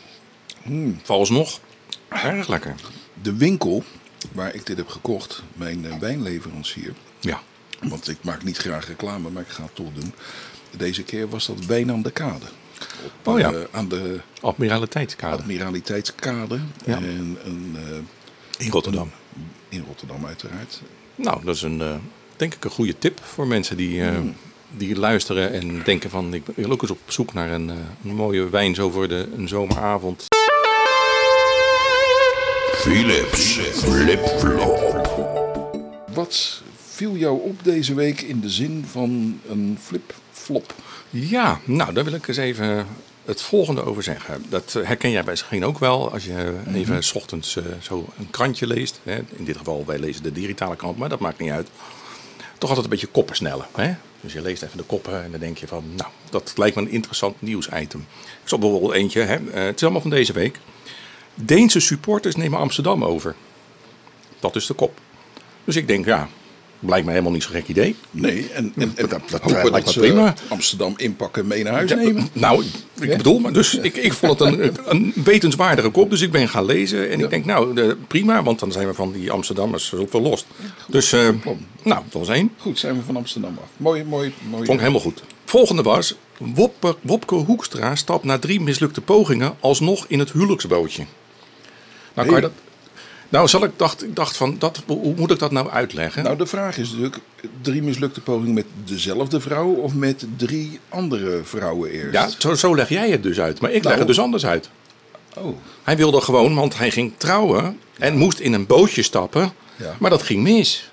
Hmm. 0.63 1.01
Vooralsnog 1.03 1.61
erg 2.09 2.49
lekker. 2.49 2.75
De 3.23 3.37
winkel 3.37 3.83
waar 4.33 4.55
ik 4.55 4.67
dit 4.67 4.77
heb 4.77 4.89
gekocht, 4.89 5.43
mijn 5.55 5.87
eh, 5.87 5.99
wijnleverancier. 5.99 6.93
Ja. 7.21 7.41
Want 7.83 8.09
ik 8.09 8.17
maak 8.23 8.45
niet 8.45 8.57
graag 8.57 8.87
reclame, 8.87 9.31
maar 9.31 9.43
ik 9.43 9.49
ga 9.49 9.63
het 9.63 9.75
toch 9.75 9.93
doen. 9.95 10.15
Deze 10.77 11.03
keer 11.03 11.29
was 11.29 11.47
dat 11.47 11.65
Wijn 11.67 11.91
aan 11.91 12.03
de 12.03 12.11
Kade. 12.11 12.45
Op, 13.05 13.33
Oh 13.33 13.39
ja. 13.39 13.53
eh, 13.53 13.59
aan 13.71 13.89
de 13.89 14.21
Admiraliteitskade 14.41 15.37
Admiraliteitskade. 15.37 16.59
Ja. 16.85 16.97
En 16.97 17.39
een, 17.45 17.77
eh, 17.77 18.65
in 18.67 18.71
Rotterdam. 18.73 19.11
in 19.69 19.85
Rotterdam 19.87 20.27
uiteraard. 20.27 20.81
Nou, 21.15 21.45
dat 21.45 21.55
is 21.55 21.63
een, 21.63 21.81
eh, 21.81 21.95
denk 22.37 22.55
ik 22.55 22.65
een 22.65 22.71
goede 22.71 22.99
tip 22.99 23.21
voor 23.23 23.47
mensen 23.47 23.77
die, 23.77 24.03
eh, 24.03 24.19
die 24.77 24.97
luisteren 24.99 25.53
en 25.53 25.83
denken 25.85 26.11
van... 26.11 26.35
ik 26.35 26.43
wil 26.55 26.71
ook 26.71 26.83
eens 26.83 26.91
op 26.91 26.99
zoek 27.07 27.33
naar 27.33 27.51
een, 27.51 27.69
een 28.05 28.15
mooie 28.15 28.49
wijn 28.49 28.75
zo 28.75 28.91
voor 28.91 29.09
de, 29.09 29.29
een 29.37 29.49
zomeravond. 29.49 30.27
Philips 32.75 33.59
Flip-Flop. 33.73 34.93
Wat 36.15 36.63
viel 36.95 37.17
jou 37.17 37.41
op 37.41 37.65
deze 37.65 37.95
week 37.95 38.21
in 38.21 38.41
de 38.41 38.51
zin 38.51 38.85
van 38.91 39.41
een 39.49 39.79
flip-flop? 39.81 40.75
Ja, 41.11 41.61
nou, 41.65 41.93
daar 41.93 42.05
wil 42.05 42.15
ik 42.15 42.29
eens 42.29 42.37
even 42.37 42.87
het 43.25 43.43
volgende 43.43 43.85
over 43.85 44.03
zeggen. 44.03 44.45
Dat 44.49 44.73
herken 44.73 45.11
jij 45.11 45.23
misschien 45.25 45.65
ook 45.65 45.79
wel 45.79 46.13
als 46.13 46.25
je 46.25 46.61
even 46.75 47.05
's 47.05 47.15
ochtends 47.15 47.57
eh, 47.57 47.65
zo 47.81 48.07
een 48.19 48.31
krantje 48.31 48.67
leest. 48.67 49.01
Hè. 49.03 49.15
In 49.37 49.45
dit 49.45 49.57
geval, 49.57 49.85
wij 49.87 49.99
lezen 49.99 50.23
de 50.23 50.33
digitale 50.33 50.77
krant, 50.77 50.99
maar 50.99 51.09
dat 51.09 51.19
maakt 51.19 51.39
niet 51.39 51.51
uit. 51.51 51.69
Toch 52.59 52.69
altijd 52.69 52.85
een 52.85 52.91
beetje 52.91 53.07
koppen 53.07 53.37
snellen. 53.37 53.67
Hè? 53.75 53.95
Dus 54.21 54.33
je 54.33 54.43
leest 54.43 54.63
even 54.63 54.77
de 54.77 54.83
koppen 54.83 55.25
en 55.25 55.31
dan 55.31 55.41
denk 55.41 55.59
je 55.59 55.67
van, 55.67 55.85
nou, 55.97 56.11
dat 56.31 56.53
lijkt 56.57 56.77
me 56.77 56.83
een 56.83 56.91
interessant 56.91 57.43
nieuwsitem. 57.43 58.07
Ik 58.43 58.49
zal 58.49 58.59
bijvoorbeeld 58.59 58.93
eentje, 58.93 59.21
hè. 59.21 59.35
eh, 59.35 59.65
het 59.65 59.77
is 59.77 59.83
allemaal 59.83 60.01
van 60.01 60.11
deze 60.11 60.33
week. 60.33 60.59
Deense 61.35 61.81
supporters 61.81 62.37
nemen 62.37 62.59
Amsterdam 62.59 63.05
over. 63.05 63.35
Dat 64.41 64.57
is 64.57 64.67
de 64.67 64.75
kop. 64.75 65.01
Dus 65.65 65.77
ik 65.77 65.87
denk, 65.87 66.05
ja, 66.05 66.29
Blijkt 66.85 67.05
mij 67.05 67.15
helemaal 67.15 67.35
niet 67.35 67.43
zo'n 67.43 67.53
gek 67.55 67.69
idee. 67.69 67.97
Nee, 68.11 68.49
en, 68.53 68.73
en, 68.77 68.93
en 68.95 69.09
Dat- 69.09 69.21
dat 69.31 69.41
hopen 69.43 69.71
lijkt 69.71 69.87
dat 69.87 69.95
me 69.97 70.01
prima. 70.01 70.35
Amsterdam 70.49 70.95
inpakken 70.97 71.43
en 71.43 71.49
mee 71.49 71.63
naar 71.63 71.73
huis 71.73 71.91
Ja, 71.91 71.97
nemen. 71.97 72.29
nou, 72.33 72.65
ik 73.01 73.17
bedoel, 73.17 73.39
maar 73.39 73.53
dus 73.53 73.75
ik, 73.75 73.97
ik 73.97 74.13
vond 74.13 74.39
het 74.39 74.49
een, 74.59 74.73
een 74.85 75.13
wetenswaardige 75.25 75.89
kop. 75.89 76.11
Dus 76.11 76.21
ik 76.21 76.31
ben 76.33 76.49
gaan 76.49 76.65
lezen. 76.65 77.11
En 77.11 77.21
ik 77.21 77.31
denk, 77.31 77.45
nou, 77.45 77.75
de- 77.75 77.97
prima. 78.09 78.43
Want 78.43 78.59
dan 78.59 78.73
zijn 78.73 78.87
we 78.87 78.95
van 78.95 79.13
die 79.13 79.31
Amsterdammers 79.31 79.95
ook 79.95 80.11
verlost. 80.11 80.47
Dus, 80.89 81.13
eh, 81.13 81.29
nou, 81.83 82.03
dat 82.11 82.13
was 82.13 82.29
één. 82.29 82.51
Goed, 82.59 82.79
zijn 82.79 82.97
we 82.97 83.03
van 83.03 83.17
Amsterdam 83.17 83.59
af. 83.63 83.69
Mooi, 83.77 84.05
mooi, 84.05 84.33
mooi. 84.51 84.57
Vond 84.65 84.69
ik 84.73 84.79
helemaal 84.81 85.01
goed. 85.01 85.23
Volgende 85.45 85.83
was, 85.83 86.15
Wopke, 86.39 86.97
Wopke 87.01 87.35
Hoekstra 87.35 87.95
stapt 87.95 88.25
na 88.25 88.39
drie 88.39 88.61
mislukte 88.61 89.01
pogingen 89.01 89.55
alsnog 89.61 90.05
in 90.09 90.19
het 90.19 90.33
huwelijksbootje. 90.33 91.05
Nou, 92.15 92.27
kan 92.29 92.37
je 92.37 92.43
dat... 92.43 92.53
Nou, 93.35 93.49
zal 93.49 93.65
ik 93.65 93.71
dacht, 93.77 94.05
ik 94.05 94.17
dacht 94.17 94.37
van, 94.37 94.57
dat, 94.59 94.83
hoe 94.87 95.15
moet 95.17 95.31
ik 95.31 95.39
dat 95.39 95.51
nou 95.51 95.71
uitleggen? 95.71 96.23
Nou, 96.23 96.37
de 96.37 96.47
vraag 96.47 96.79
is 96.79 96.91
natuurlijk, 96.91 97.19
drie 97.61 97.83
mislukte 97.83 98.21
pogingen 98.21 98.55
met 98.55 98.65
dezelfde 98.85 99.41
vrouw 99.41 99.69
of 99.69 99.95
met 99.95 100.27
drie 100.37 100.81
andere 100.89 101.41
vrouwen 101.45 101.91
eerst? 101.91 102.13
ja, 102.13 102.29
zo, 102.39 102.55
zo 102.55 102.75
leg 102.75 102.89
jij 102.89 103.11
het 103.11 103.23
dus 103.23 103.41
uit. 103.41 103.61
Maar 103.61 103.71
ik 103.71 103.77
leg 103.77 103.85
Nou. 103.85 103.99
het 103.99 104.07
dus 104.07 104.19
anders 104.19 104.47
uit. 104.47 104.71
Oh, 105.37 105.57
Hij 105.83 105.97
wilde 105.97 106.21
gewoon, 106.21 106.55
want 106.55 106.79
hij 106.79 106.91
ging 106.91 107.13
trouwen 107.17 107.79
en 107.99 108.17
moest 108.17 108.39
in 108.39 108.53
een 108.53 108.67
bootje 108.67 109.03
stappen. 109.03 109.53
Ja. 109.77 109.97
Maar 109.99 110.11
dat 110.11 110.23
ging 110.23 110.43
mis. 110.43 110.91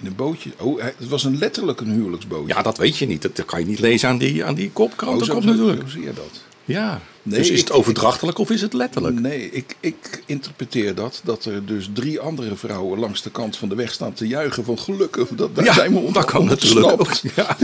in 0.00 0.06
een 0.06 0.16
bootje. 0.16 0.50
Oh, 0.58 0.82
het 0.82 1.08
was 1.08 1.24
een 1.24 1.38
letterlijk 1.38 1.80
een 1.80 1.90
huwelijksbootje. 1.90 2.54
Ja, 2.54 2.62
dat 2.62 2.78
weet 2.78 2.96
je 2.96 3.06
niet. 3.06 3.22
Dat, 3.22 3.44
kan 3.44 3.60
je 3.60 3.66
niet 3.66 3.78
lezen 3.80 4.08
aan 4.08 4.18
die, 4.18 4.44
aan 4.44 4.54
die 4.54 4.70
kop, 4.70 5.02
oh, 5.06 5.22
zo, 5.22 5.40
natuurlijk. 5.40 5.80
zo 5.80 5.88
zie 5.88 6.02
je 6.02 6.12
dat. 6.12 6.42
Ja. 6.68 7.00
Nee, 7.22 7.38
dus 7.38 7.50
is 7.50 7.60
het 7.60 7.72
overdrachtelijk 7.72 8.38
of 8.38 8.50
is 8.50 8.60
het 8.60 8.72
letterlijk? 8.72 9.20
Nee, 9.20 9.50
ik, 9.50 9.76
ik 9.80 10.22
interpreteer 10.26 10.94
dat, 10.94 11.20
dat 11.24 11.44
er 11.44 11.66
dus 11.66 11.90
drie 11.92 12.20
andere 12.20 12.56
vrouwen 12.56 12.98
langs 12.98 13.22
de 13.22 13.30
kant 13.30 13.56
van 13.56 13.68
de 13.68 13.74
weg 13.74 13.92
staan 13.92 14.12
te 14.12 14.26
juichen 14.26 14.64
van 14.64 14.78
gelukkig. 14.78 15.28
Dat, 15.28 15.54
daar 15.54 15.64
ja, 15.64 15.72
zijn 15.72 15.94
we 16.04 16.12
dat 16.12 16.24
kan 16.24 16.44
natuurlijk 16.44 17.00
ook. 17.00 17.10
Ja. 17.36 17.56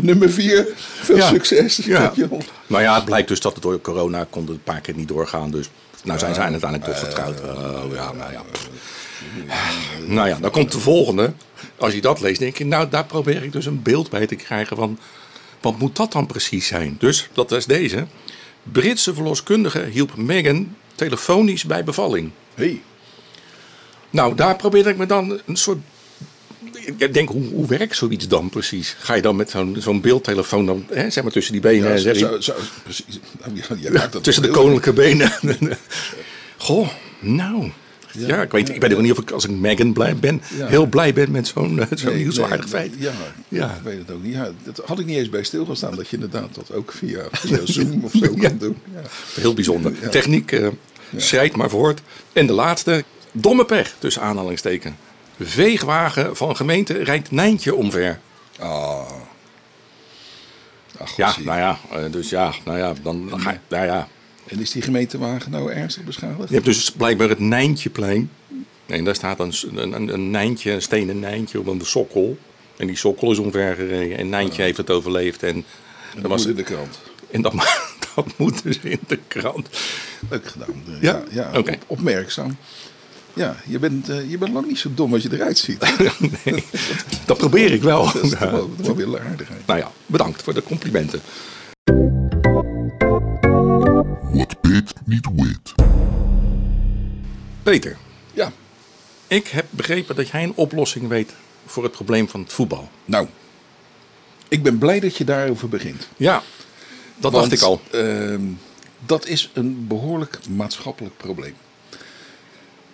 Nummer 0.00 0.30
vier, 0.30 0.68
veel 0.76 1.16
Ja. 1.16 1.28
succes. 1.28 1.76
Ja. 1.76 2.12
Nou 2.66 2.82
ja, 2.82 2.94
het 2.94 3.04
blijkt 3.04 3.28
dus 3.28 3.40
dat 3.40 3.52
het 3.54 3.62
door 3.62 3.80
corona 3.80 4.26
kon 4.30 4.48
een 4.48 4.62
paar 4.62 4.80
keer 4.80 4.94
niet 4.94 5.08
doorgaan. 5.08 5.50
Dus 5.50 5.70
nou 6.04 6.18
zijn 6.18 6.34
ze 6.34 6.40
uiteindelijk 6.40 6.84
toch 6.84 6.98
getrouwd. 6.98 7.40
Oh, 7.40 7.94
ja, 7.94 8.12
nou 8.12 8.32
ja. 8.32 8.42
Nou 10.06 10.28
ja, 10.28 10.38
dan 10.40 10.50
komt 10.50 10.72
de 10.72 10.78
volgende. 10.78 11.32
Als 11.76 11.92
je 11.92 12.00
dat 12.00 12.20
leest, 12.20 12.38
denk 12.40 12.56
je, 12.56 12.64
nou 12.66 12.88
daar 12.88 13.04
probeer 13.06 13.42
ik 13.42 13.52
dus 13.52 13.66
een 13.66 13.82
beeld 13.82 14.10
bij 14.10 14.26
te 14.26 14.34
krijgen 14.34 14.76
van... 14.76 14.98
Wat 15.62 15.78
moet 15.78 15.96
dat 15.96 16.12
dan 16.12 16.26
precies 16.26 16.66
zijn? 16.66 16.96
Dus, 16.98 17.28
dat 17.32 17.52
is 17.52 17.66
deze. 17.66 18.06
Britse 18.62 19.14
verloskundige 19.14 19.84
hielp 19.92 20.16
Meghan 20.16 20.76
telefonisch 20.94 21.64
bij 21.64 21.84
bevalling. 21.84 22.30
Hey, 22.54 22.82
Nou, 24.10 24.34
daar 24.34 24.56
probeer 24.56 24.86
ik 24.86 24.96
me 24.96 25.06
dan 25.06 25.40
een 25.46 25.56
soort. 25.56 25.78
Ik 26.96 27.14
denk, 27.14 27.28
hoe, 27.28 27.44
hoe 27.44 27.66
werkt 27.66 27.96
zoiets 27.96 28.28
dan 28.28 28.48
precies? 28.48 28.96
Ga 28.98 29.14
je 29.14 29.22
dan 29.22 29.36
met 29.36 29.50
zo'n 29.50 29.76
zo'n 29.78 30.00
beeldtelefoon 30.00 30.66
dan, 30.66 30.86
hè, 30.90 31.10
zeg 31.10 31.22
maar 31.22 31.32
tussen 31.32 31.52
die 31.52 31.62
benen, 31.62 31.88
ja, 31.88 31.94
en 31.94 31.98
zo, 32.00 32.14
zeg 32.14 32.16
zo, 32.16 32.40
zo- 32.40 32.54
precies. 32.82 33.18
Ja, 33.78 34.08
tussen 34.08 34.42
de 34.42 34.48
koninklijke 34.50 34.92
benen. 34.92 35.32
Goh, 36.56 36.88
nou. 37.20 37.70
Ja, 38.18 38.42
ik 38.42 38.50
weet, 38.50 38.60
ik 38.68 38.72
weet 38.74 38.82
helemaal 38.82 39.02
niet 39.02 39.12
of 39.12 39.18
ik 39.18 39.30
als 39.30 39.44
ik 39.44 39.50
Meghan 39.50 39.92
blij 39.92 40.16
ben, 40.16 40.42
Ja. 40.56 40.66
heel 40.66 40.86
blij 40.86 41.12
ben 41.12 41.30
met 41.30 41.46
zo'n 41.46 41.80
eh, 41.80 41.86
zo'n 41.94 42.08
Nee, 42.12 42.18
nieuwswaardig 42.18 42.58
nee, 42.60 42.68
feit. 42.68 42.94
Ja, 42.98 43.12
Ja. 43.48 43.70
ik 43.70 43.82
weet 43.82 43.98
het 43.98 44.10
ook 44.10 44.22
niet. 44.22 44.34
Ja, 44.34 44.50
dat 44.64 44.82
had 44.86 44.98
ik 44.98 45.06
niet 45.06 45.16
eens 45.16 45.28
bij 45.28 45.42
stilgestaan 45.42 45.96
dat 45.96 46.08
je 46.08 46.14
inderdaad 46.16 46.54
dat 46.54 46.72
ook 46.72 46.92
via, 46.92 47.22
via 47.32 47.58
Zoom 47.64 48.04
of 48.04 48.12
zo 48.12 48.32
Ja. 48.36 48.48
kan 48.48 48.58
doen. 48.58 48.76
Ja. 48.94 49.00
Heel 49.40 49.54
bijzonder. 49.54 50.08
Techniek 50.10 50.52
eh 50.52 50.68
schrijdt 51.16 51.56
maar 51.56 51.70
voort. 51.70 52.00
En 52.32 52.46
de 52.46 52.52
laatste, 52.52 53.04
domme 53.32 53.64
pech, 53.64 53.94
tussen 53.98 54.22
aanhalingsteken. 54.22 54.96
Veegwagen 55.40 56.36
van 56.36 56.56
gemeente 56.56 56.92
rijdt 57.04 57.30
Nijntje 57.30 57.74
omver. 57.74 58.18
Ah. 58.58 59.00
Ach, 60.98 61.16
Ja, 61.16 61.34
nou 61.44 61.58
ja, 61.58 61.78
eh, 61.92 62.04
dus 62.10 62.30
ja, 62.30 62.52
nou 62.64 62.78
ja, 62.78 62.92
dan, 63.02 63.28
dan 63.28 63.40
ga 63.40 63.50
je, 63.50 63.58
nou 63.68 63.86
ja. 63.86 64.08
En 64.46 64.60
is 64.60 64.70
die 64.70 64.82
gemeentewagen 64.82 65.50
nou 65.50 65.72
ernstig 65.72 66.04
beschadigd? 66.04 66.48
Je 66.48 66.54
hebt 66.54 66.66
dus 66.66 66.90
blijkbaar 66.90 67.28
het 67.28 67.38
Nijntjeplein. 67.38 68.30
En 68.86 69.04
daar 69.04 69.14
staat 69.14 69.40
een, 69.40 69.52
een, 69.74 70.12
een, 70.12 70.30
Nijntje, 70.30 70.70
een 70.72 70.82
stenen 70.82 71.20
Nijntje 71.20 71.58
op 71.58 71.66
een 71.66 71.80
sokkel. 71.84 72.38
En 72.76 72.86
die 72.86 72.96
sokkel 72.96 73.30
is 73.32 73.38
omvergereden. 73.38 74.18
En 74.18 74.28
Nijntje 74.28 74.62
heeft 74.62 74.76
het 74.76 74.90
overleefd. 74.90 75.42
En, 75.42 75.54
Dat 76.14 76.22
dat, 76.22 76.30
was 76.30 76.46
in 76.46 76.54
de 76.54 76.62
krant. 76.62 77.00
en 77.30 77.42
dat, 77.42 77.52
dat 78.14 78.26
moet 78.36 78.62
dus 78.62 78.78
in 78.82 78.98
de 79.06 79.18
krant. 79.28 79.68
Leuk 80.30 80.46
gedaan. 80.48 80.82
Ja? 81.00 81.22
ja, 81.30 81.50
ja 81.52 81.58
op- 81.58 81.76
opmerkzaam. 81.86 82.56
Ja, 83.34 83.56
je 83.66 83.78
bent, 83.78 84.08
eh, 84.08 84.30
je 84.30 84.38
bent 84.38 84.52
lang 84.52 84.66
niet 84.66 84.78
zo 84.78 84.90
dom 84.94 85.12
als 85.12 85.22
je 85.22 85.28
eruit 85.32 85.58
ziet. 85.58 85.94
Nee, 86.44 86.64
dat 87.26 87.38
probeer 87.38 87.72
ik 87.72 87.82
wel. 87.82 88.04
Dat 88.12 88.22
is 88.22 88.30
toch 88.30 88.40
wel 88.76 88.96
weer 88.96 89.20
aardigheid. 89.20 89.66
Nou 89.66 89.78
ja, 89.78 89.90
bedankt 90.06 90.42
voor 90.42 90.54
de 90.54 90.62
complimenten. 90.62 91.20
Niet. 95.04 95.74
Peter, 97.62 97.96
Ja, 98.34 98.52
ik 99.26 99.46
heb 99.48 99.66
begrepen 99.70 100.16
dat 100.16 100.28
jij 100.28 100.42
een 100.42 100.52
oplossing 100.54 101.08
weet 101.08 101.32
voor 101.66 101.82
het 101.82 101.92
probleem 101.92 102.28
van 102.28 102.40
het 102.40 102.52
voetbal. 102.52 102.88
nou. 103.04 103.26
Ik 104.48 104.62
ben 104.62 104.78
blij 104.78 105.00
dat 105.00 105.16
je 105.16 105.24
daarover 105.24 105.68
begint. 105.68 106.08
Ja, 106.16 106.42
dat 107.16 107.32
Want, 107.32 107.50
dacht 107.50 107.62
ik 107.62 107.68
al. 107.68 107.80
ehm, 107.90 108.40
dat 109.06 109.26
is 109.26 109.50
een 109.54 109.86
behoorlijk 109.86 110.38
maatschappelijk 110.48 111.16
probleem. 111.16 111.54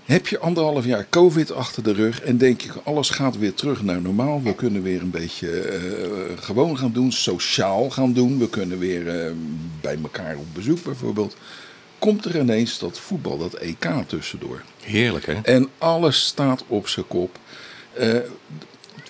Heb 0.05 0.27
je 0.27 0.39
anderhalf 0.39 0.85
jaar 0.85 1.07
COVID 1.11 1.53
achter 1.53 1.83
de 1.83 1.93
rug 1.93 2.21
en 2.23 2.39
denk 2.39 2.61
je 2.61 2.71
alles 2.85 3.11
gaat 3.11 3.39
weer 3.39 3.55
terug 3.55 3.83
naar 3.83 4.01
normaal. 4.01 4.43
We 4.43 4.55
kunnen 4.55 4.83
weer 4.83 5.01
een 5.01 5.11
beetje 5.11 5.61
eh, 5.61 5.79
gewoon 6.45 6.79
gaan 6.79 6.93
doen, 6.93 7.13
sociaal 7.13 7.91
gaan 7.91 8.13
doen. 8.13 8.39
We 8.39 8.49
kunnen 8.49 8.79
weer 8.79 9.09
eh, 9.27 9.33
bij 9.81 9.99
elkaar 10.03 10.37
op 10.37 10.47
bezoek 10.55 10.83
bijvoorbeeld. 10.83 11.37
Komt 11.99 12.25
er 12.25 12.39
ineens 12.39 12.79
dat 12.79 12.99
voetbal, 12.99 13.39
dat 13.39 13.55
EK 13.55 13.87
tussendoor. 14.07 14.63
Heerlijk, 14.83 15.27
hè? 15.27 15.35
En 15.43 15.69
alles 15.79 16.27
staat 16.27 16.65
op 16.67 16.89
zijn 16.89 17.07
kop. 17.07 17.39
Eh, 17.93 18.17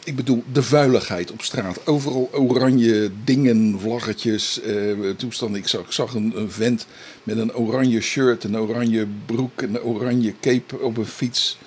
ik 0.04 0.16
bedoel, 0.16 0.44
de 0.52 0.62
vuiligheid 0.62 1.32
op 1.32 1.42
straat. 1.42 1.86
Overal 1.86 2.30
oranje 2.32 3.10
dingen, 3.24 3.78
vlaggetjes, 3.80 4.60
eh, 4.60 4.74
toestanden. 5.16 5.60
Ik 5.60 5.68
zag, 5.68 5.80
ik 5.80 5.92
zag 5.92 6.14
een, 6.14 6.32
een 6.36 6.50
vent 6.50 6.86
met 7.22 7.38
een 7.38 7.54
oranje 7.54 8.00
shirt, 8.00 8.44
een 8.44 8.58
oranje 8.58 9.06
broek, 9.26 9.62
een 9.62 9.80
oranje 9.80 10.34
cape 10.40 10.78
op 10.78 10.96
een 10.96 11.06
fiets. 11.06 11.58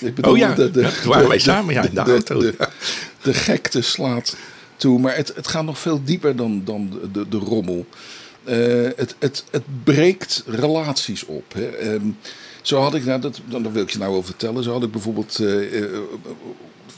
Ik 0.00 0.14
bedoel, 0.14 0.32
Oh 0.32 0.38
ja, 0.38 0.48
ja, 0.48 0.70
toen 0.70 1.10
waren 1.10 1.28
wij 1.28 1.38
samen, 1.38 1.74
ja, 1.74 1.82
in 1.82 1.94
de 1.94 2.00
auto. 2.00 2.38
De, 2.40 2.54
de 3.22 3.34
gekte 3.34 3.82
slaat 3.82 4.36
toe. 4.76 4.98
Maar 4.98 5.16
het, 5.16 5.32
het 5.34 5.46
gaat 5.46 5.64
nog 5.64 5.78
veel 5.78 6.04
dieper 6.04 6.36
dan, 6.36 6.62
dan 6.64 6.90
de, 6.90 7.10
de, 7.10 7.28
de 7.28 7.36
rommel. 7.36 7.86
Eh, 8.46 8.88
het, 8.96 9.16
het, 9.18 9.44
het 9.50 9.62
breekt 9.84 10.42
relaties 10.46 11.24
op. 11.24 11.54
Hè. 11.54 11.66
Ehm, 11.66 12.06
zo 12.62 12.80
had 12.80 12.94
ik, 12.94 13.04
nou, 13.04 13.20
dat, 13.20 13.40
dan 13.48 13.72
wil 13.72 13.82
ik 13.82 13.90
je 13.90 13.98
nou 13.98 14.12
wel 14.12 14.22
vertellen. 14.22 14.62
Zo 14.62 14.72
had 14.72 14.82
ik 14.82 14.90
bijvoorbeeld 14.90 15.38
eh, 15.38 15.82
eh, 15.82 15.90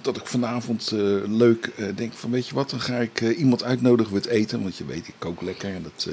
dat 0.02 0.16
ik 0.16 0.26
vanavond 0.26 0.92
leuk 1.26 1.70
denk 1.94 2.12
van 2.12 2.30
weet 2.30 2.48
je 2.48 2.54
wat, 2.54 2.70
dan 2.70 2.80
ga 2.80 2.96
ik 2.96 3.20
iemand 3.20 3.64
uitnodigen 3.64 4.12
voor 4.12 4.20
het 4.20 4.30
eten. 4.30 4.62
Want 4.62 4.76
je 4.76 4.84
weet, 4.84 5.08
ik 5.08 5.14
kook 5.18 5.42
lekker. 5.42 5.74
En, 5.74 5.82
dat, 5.82 6.08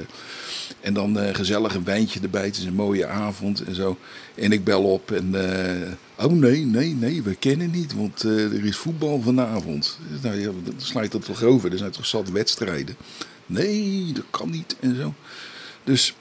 en 0.80 0.94
dan 0.94 1.18
gezellig 1.34 1.74
een 1.74 1.84
wijntje 1.84 2.20
erbij. 2.20 2.44
Het 2.44 2.56
is 2.56 2.64
een 2.64 2.74
mooie 2.74 3.06
avond 3.06 3.64
en 3.64 3.74
zo. 3.74 3.96
En 4.34 4.52
ik 4.52 4.64
bel 4.64 4.82
op 4.82 5.10
en 5.10 5.34
oh 6.18 6.32
nee, 6.32 6.64
nee, 6.64 6.94
nee, 6.94 7.22
we 7.22 7.34
kennen 7.34 7.70
niet. 7.70 7.94
Want 7.94 8.22
er 8.22 8.64
is 8.64 8.76
voetbal 8.76 9.20
vanavond. 9.20 9.98
Nou 10.22 10.40
ja, 10.40 10.50
dan 10.64 10.74
sla 10.76 11.06
dat 11.06 11.24
toch 11.24 11.42
over. 11.42 11.72
Er 11.72 11.78
zijn 11.78 11.90
toch 11.90 12.06
zat 12.06 12.30
wedstrijden. 12.30 12.96
Nee, 13.46 14.12
dat 14.14 14.24
kan 14.30 14.50
niet 14.50 14.76
en 14.80 14.96
zo. 14.96 15.14
Dus 15.84 16.14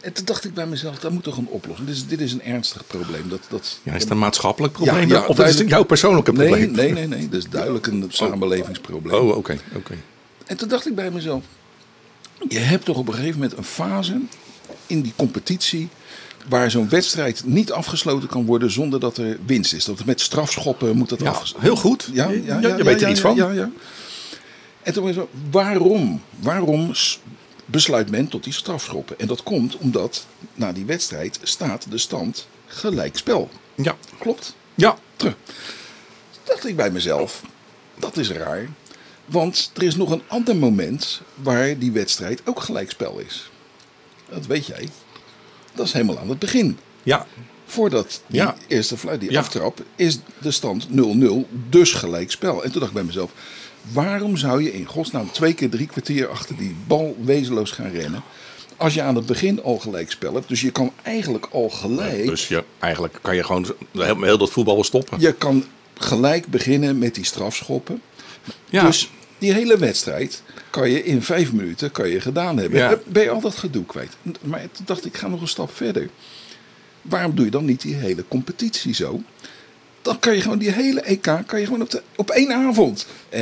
en 0.00 0.12
toen 0.12 0.24
dacht 0.24 0.44
ik 0.44 0.54
bij 0.54 0.66
mezelf, 0.66 0.98
dat 0.98 1.10
moet 1.12 1.22
toch 1.22 1.36
een 1.36 1.46
oplossing. 1.46 1.88
Dit 1.88 1.96
is, 1.96 2.06
dit 2.06 2.20
is 2.20 2.32
een 2.32 2.42
ernstig 2.42 2.86
probleem. 2.86 3.28
Dat, 3.28 3.40
dat, 3.48 3.78
Ja, 3.82 3.94
is 3.94 4.02
het 4.02 4.10
een 4.10 4.18
maatschappelijk 4.18 4.72
probleem? 4.72 5.08
Ja, 5.08 5.14
ja, 5.20 5.26
of 5.26 5.38
is 5.40 5.58
het 5.58 5.68
jouw 5.68 5.82
persoonlijke 5.82 6.32
nee, 6.32 6.46
probleem? 6.48 6.72
nee, 6.72 6.92
nee, 6.92 7.06
nee. 7.06 7.28
Dat 7.28 7.38
is 7.38 7.48
duidelijk 7.48 7.86
een 7.86 8.04
samenlevingsprobleem. 8.08 9.14
Oh, 9.14 9.36
oké, 9.36 9.58
oké. 9.74 9.94
En 10.46 10.56
toen 10.56 10.68
dacht 10.68 10.86
ik 10.86 10.94
bij 10.94 11.10
mezelf, 11.10 11.44
je 12.48 12.58
hebt 12.58 12.84
toch 12.84 12.96
op 12.96 13.08
een 13.08 13.14
gegeven 13.14 13.40
moment 13.40 13.58
een 13.58 13.64
fase 13.64 14.20
in 14.86 15.00
die 15.00 15.12
competitie 15.16 15.88
waar 16.48 16.70
zo'n 16.70 16.88
wedstrijd 16.88 17.42
niet 17.44 17.72
afgesloten 17.72 18.28
kan 18.28 18.44
worden 18.46 18.70
zonder 18.70 19.00
dat 19.00 19.16
er 19.16 19.38
winst 19.46 19.72
is. 19.72 19.84
Dat 19.84 20.04
met 20.04 20.20
strafschoppen 20.20 20.96
moet 20.96 21.08
dat 21.08 21.20
Ja, 21.20 21.28
afgesloten 21.28 21.66
heel 21.66 21.76
goed. 21.76 22.08
Ja, 22.12 22.24
ja, 22.28 22.30
je- 22.30 22.68
ja, 22.68 22.76
je 22.76 22.84
weet 22.84 23.02
er 23.02 23.10
iets 23.10 23.20
van. 23.20 23.34
Ja, 23.36 23.50
ja. 23.50 23.70
En 24.82 24.92
toen 24.92 25.04
was 25.04 25.16
ik 25.16 25.28
waarom? 25.50 26.22
Waarom 26.38 26.92
besluit 27.64 28.10
men 28.10 28.28
tot 28.28 28.44
die 28.44 28.52
strafschoppen? 28.52 29.18
En 29.18 29.26
dat 29.26 29.42
komt 29.42 29.76
omdat 29.76 30.26
na 30.54 30.72
die 30.72 30.84
wedstrijd 30.84 31.38
staat 31.42 31.90
de 31.90 31.98
stand 31.98 32.48
gelijkspel. 32.66 33.50
Ja. 33.74 33.96
Klopt? 34.18 34.54
Ja. 34.74 34.98
Terug. 35.16 35.34
Toen 36.30 36.42
dacht 36.44 36.66
ik 36.66 36.76
bij 36.76 36.90
mezelf, 36.90 37.42
dat 37.98 38.16
is 38.16 38.30
raar. 38.30 38.68
Want 39.24 39.70
er 39.74 39.82
is 39.82 39.96
nog 39.96 40.10
een 40.10 40.22
ander 40.26 40.56
moment 40.56 41.20
waar 41.34 41.78
die 41.78 41.92
wedstrijd 41.92 42.40
ook 42.44 42.60
gelijkspel 42.60 43.18
is. 43.18 43.50
Dat 44.28 44.46
weet 44.46 44.66
jij. 44.66 44.88
Dat 45.74 45.86
is 45.86 45.92
helemaal 45.92 46.18
aan 46.18 46.28
het 46.28 46.38
begin 46.38 46.78
Ja. 47.02 47.26
Voordat 47.66 48.22
die 48.26 48.40
Ja. 48.40 48.56
eerste 48.66 48.96
fluit, 48.96 49.20
die 49.20 49.30
Ja. 49.30 49.38
aftrap, 49.40 49.82
is 49.96 50.18
de 50.40 50.50
stand 50.50 50.86
0-0, 50.90 51.46
dus 51.68 51.92
gelijk 51.92 52.30
spel. 52.30 52.64
En 52.64 52.70
toen 52.70 52.80
dacht 52.80 52.86
ik 52.86 52.96
bij 52.96 53.04
mezelf, 53.06 53.30
waarom 53.92 54.36
zou 54.36 54.62
je 54.62 54.72
in 54.72 54.84
godsnaam 54.84 55.30
twee 55.32 55.54
keer 55.54 55.70
drie 55.70 55.86
kwartier 55.86 56.28
achter 56.28 56.56
die 56.56 56.76
bal 56.86 57.16
wezenloos 57.24 57.70
gaan 57.70 57.90
rennen? 57.90 58.22
Als 58.76 58.94
je 58.94 59.02
aan 59.02 59.14
het 59.14 59.26
begin 59.26 59.62
al 59.62 59.78
gelijk 59.78 60.10
spel 60.10 60.34
hebt, 60.34 60.48
dus 60.48 60.60
je 60.60 60.70
kan 60.70 60.92
eigenlijk 61.02 61.48
al 61.50 61.68
gelijk... 61.68 62.26
Dus 62.26 62.48
je, 62.48 62.64
eigenlijk 62.78 63.18
kan 63.22 63.36
je 63.36 63.44
gewoon 63.44 63.74
heel, 63.92 64.22
heel 64.22 64.38
dat 64.38 64.50
voetballen 64.50 64.84
stoppen. 64.84 65.20
Je 65.20 65.32
kan 65.32 65.64
gelijk 65.94 66.46
beginnen 66.46 66.98
met 66.98 67.14
die 67.14 67.24
strafschoppen. 67.24 68.02
Ja. 68.70 68.86
Dus 68.86 69.10
die 69.38 69.52
hele 69.52 69.78
wedstrijd 69.78 70.42
kan 70.70 70.90
je 70.90 71.04
in 71.04 71.22
vijf 71.22 71.52
minuten 71.52 71.90
kan 71.90 72.08
je 72.08 72.20
gedaan 72.20 72.56
hebben. 72.56 72.78
Ja. 72.78 72.98
Ben 73.06 73.22
je 73.22 73.30
al 73.30 73.40
dat 73.40 73.56
gedoe 73.56 73.84
kwijt. 73.84 74.16
Maar 74.42 74.60
toen 74.72 74.84
dacht 74.84 75.04
ik, 75.04 75.14
ik 75.14 75.20
ga 75.20 75.28
nog 75.28 75.40
een 75.40 75.48
stap 75.48 75.76
verder. 75.76 76.08
Waarom 77.02 77.34
doe 77.34 77.44
je 77.44 77.50
dan 77.50 77.64
niet 77.64 77.80
die 77.80 77.94
hele 77.94 78.24
competitie 78.28 78.94
zo? 78.94 79.22
Dan 80.02 80.18
kan 80.18 80.34
je 80.34 80.40
gewoon 80.40 80.58
die 80.58 80.70
hele 80.72 81.00
EK 81.00 81.20
kan 81.46 81.60
je 81.60 81.64
gewoon 81.64 81.82
op, 81.82 81.90
de, 81.90 82.02
op 82.16 82.30
één 82.30 82.52
avond. 82.52 83.06
Eh, 83.28 83.40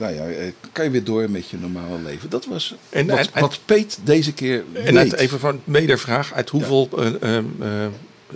nou 0.00 0.14
ja, 0.14 0.26
eh, 0.26 0.52
kan 0.72 0.84
je 0.84 0.90
weer 0.90 1.04
door 1.04 1.30
met 1.30 1.48
je 1.48 1.56
normale 1.56 1.98
leven. 2.04 2.30
Dat 2.30 2.46
was 2.46 2.74
En- 2.90 3.06
wat, 3.06 3.30
en- 3.32 3.40
wat 3.40 3.58
Peet 3.64 3.98
deze 4.04 4.32
keer 4.32 4.64
En 4.84 4.98
uit, 4.98 5.12
even 5.12 5.38
van 5.40 5.60
wedervraag, 5.64 6.32
uit 6.34 6.48
hoeveel 6.50 6.88
eh, 6.98 7.36
eh, 7.36 7.44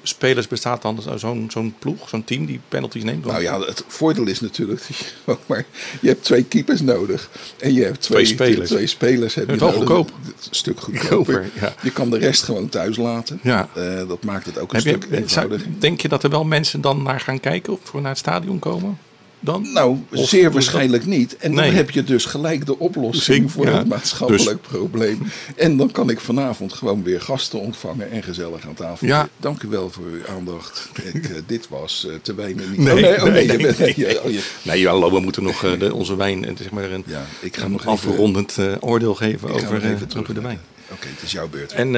spelers 0.03 0.49
bestaat 0.49 0.83
dan 0.83 1.03
zo'n 1.17 1.51
zo'n 1.51 1.75
ploeg, 1.79 2.09
zo'n 2.09 2.25
team 2.25 2.47
die 2.47 2.61
penalties 2.69 3.05
neemt? 3.05 3.25
Nou 3.25 3.43
ja, 3.43 3.61
het 3.61 3.85
voordeel 3.87 4.27
is 4.27 4.41
natuurlijk 4.41 4.83
je 5.27 5.37
maar 5.47 5.65
je 6.01 6.09
hebt 6.09 6.25
twee 6.25 6.45
keepers 6.45 6.81
nodig 6.81 7.31
en 7.59 7.75
je 7.75 7.83
hebt 7.85 8.01
twee, 8.01 8.25
Twee 8.25 8.35
spelers. 8.49 8.71
Twee 8.71 8.87
spelers 8.87 9.35
heb 9.35 9.51
je 9.51 9.57
wel 9.57 9.73
goedkoop. 9.73 10.09
Een 10.27 10.33
stuk 10.51 10.81
goedkoper. 10.81 11.51
Ja. 11.61 11.75
Je 11.83 11.91
kan 11.91 12.11
de 12.11 12.19
rest 12.19 12.43
gewoon 12.43 12.69
thuis 12.69 12.97
laten. 12.97 13.41
Ja. 13.43 13.69
Eh, 13.75 14.09
dat 14.09 14.25
maakt 14.25 14.47
het 14.47 14.59
ook 14.59 14.73
een 14.73 14.77
Heb 14.83 14.87
je, 14.87 14.91
stuk 14.93 15.03
zou- 15.11 15.23
eenvoudiger. 15.23 15.81
denk 15.81 16.01
je 16.01 16.09
dat 16.09 16.23
er 16.23 16.31
wel 16.31 16.45
mensen 16.45 16.81
dan 16.81 17.03
naar 17.03 17.21
gaan 17.21 17.41
kijken 17.41 17.73
of 17.73 17.79
voor 17.83 18.01
naar 18.01 18.11
het 18.11 18.19
stadion 18.19 18.59
komen? 18.59 18.99
Dan? 19.43 19.73
Nou, 19.73 19.97
Of- 20.15 20.29
zeer 20.29 20.53
waarschijnlijk 20.53 21.07
niet. 21.07 21.37
En 21.37 21.55
dan 21.55 21.65
Nee. 21.65 21.73
heb 21.73 21.91
je 21.91 22.05
dus 22.05 22.25
gelijk 22.25 22.67
de 22.67 22.79
oplossing 22.79 23.51
voor 23.53 23.67
ja. 23.67 23.79
het 23.79 23.89
maatschappelijk 23.89 24.45
Dus- 24.63 24.71
probleem. 24.71 25.23
En 25.57 25.77
dan 25.77 25.91
kan 25.93 26.11
ik 26.11 26.21
vanavond 26.21 26.73
gewoon 26.73 27.03
weer 27.03 27.21
gasten 27.21 27.61
ontvangen 27.61 28.11
en 28.11 28.23
gezellig 28.23 28.67
aan 28.67 28.75
tafel. 28.75 29.07
Ja. 29.07 29.29
Dank 29.37 29.63
u 29.63 29.69
wel 29.69 29.91
voor 29.91 30.05
uw 30.05 30.27
aandacht. 30.37 30.89
Ik, 31.13 31.25
eh, 31.25 31.37
dit 31.47 31.69
was 31.69 32.07
eh, 32.09 32.15
te 32.23 32.35
weinig 32.35 32.69
niet. 32.69 32.79
Nee, 32.79 32.95
oh 32.95 33.01
nee, 33.01 33.17
oh 33.17 33.23
nee, 33.23 33.33
nee, 33.33 33.43
je 33.43 33.49
nee, 33.49 33.57
bent- 33.67 33.79
nee. 33.79 33.95
ja, 34.15 34.21
oh, 34.21 34.31
je- 34.31 34.45
Nee, 34.63 34.87
hallo, 34.87 35.11
we 35.13 35.21
moeten 35.21 35.43
nog 35.43 35.65
eh, 35.65 35.79
de, 35.79 35.95
onze 35.95 36.17
wijn, 36.17 36.45
eh, 36.45 36.53
zeg 36.57 36.71
maar, 36.71 36.91
een, 36.91 37.05
Ja, 37.07 37.25
ik 37.41 37.57
ga 37.57 37.65
een 37.65 37.71
nog 37.71 37.81
even- 37.81 37.93
afrondend 37.93 38.59
oordeel 38.81 39.15
geven 39.15 39.49
over, 39.49 39.85
even 39.85 40.09
over 40.19 40.35
de 40.35 40.41
wijn. 40.41 40.61
Oké, 40.93 41.07
het 41.09 41.23
is 41.23 41.33
jouw 41.33 41.49
beurt. 41.49 41.73
En 41.73 41.91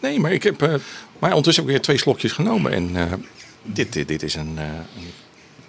nee, 0.00 0.20
maar 0.20 0.32
ik 0.32 0.42
heb, 0.42 0.60
maar 1.18 1.30
ondertussen 1.30 1.62
heb 1.64 1.72
ik 1.72 1.76
weer 1.78 1.80
twee 1.80 1.98
slokjes 1.98 2.32
genomen 2.32 2.72
en 2.72 2.90
dit, 3.62 3.92
dit, 3.92 4.08
dit 4.08 4.22
is 4.22 4.34
een, 4.34 4.58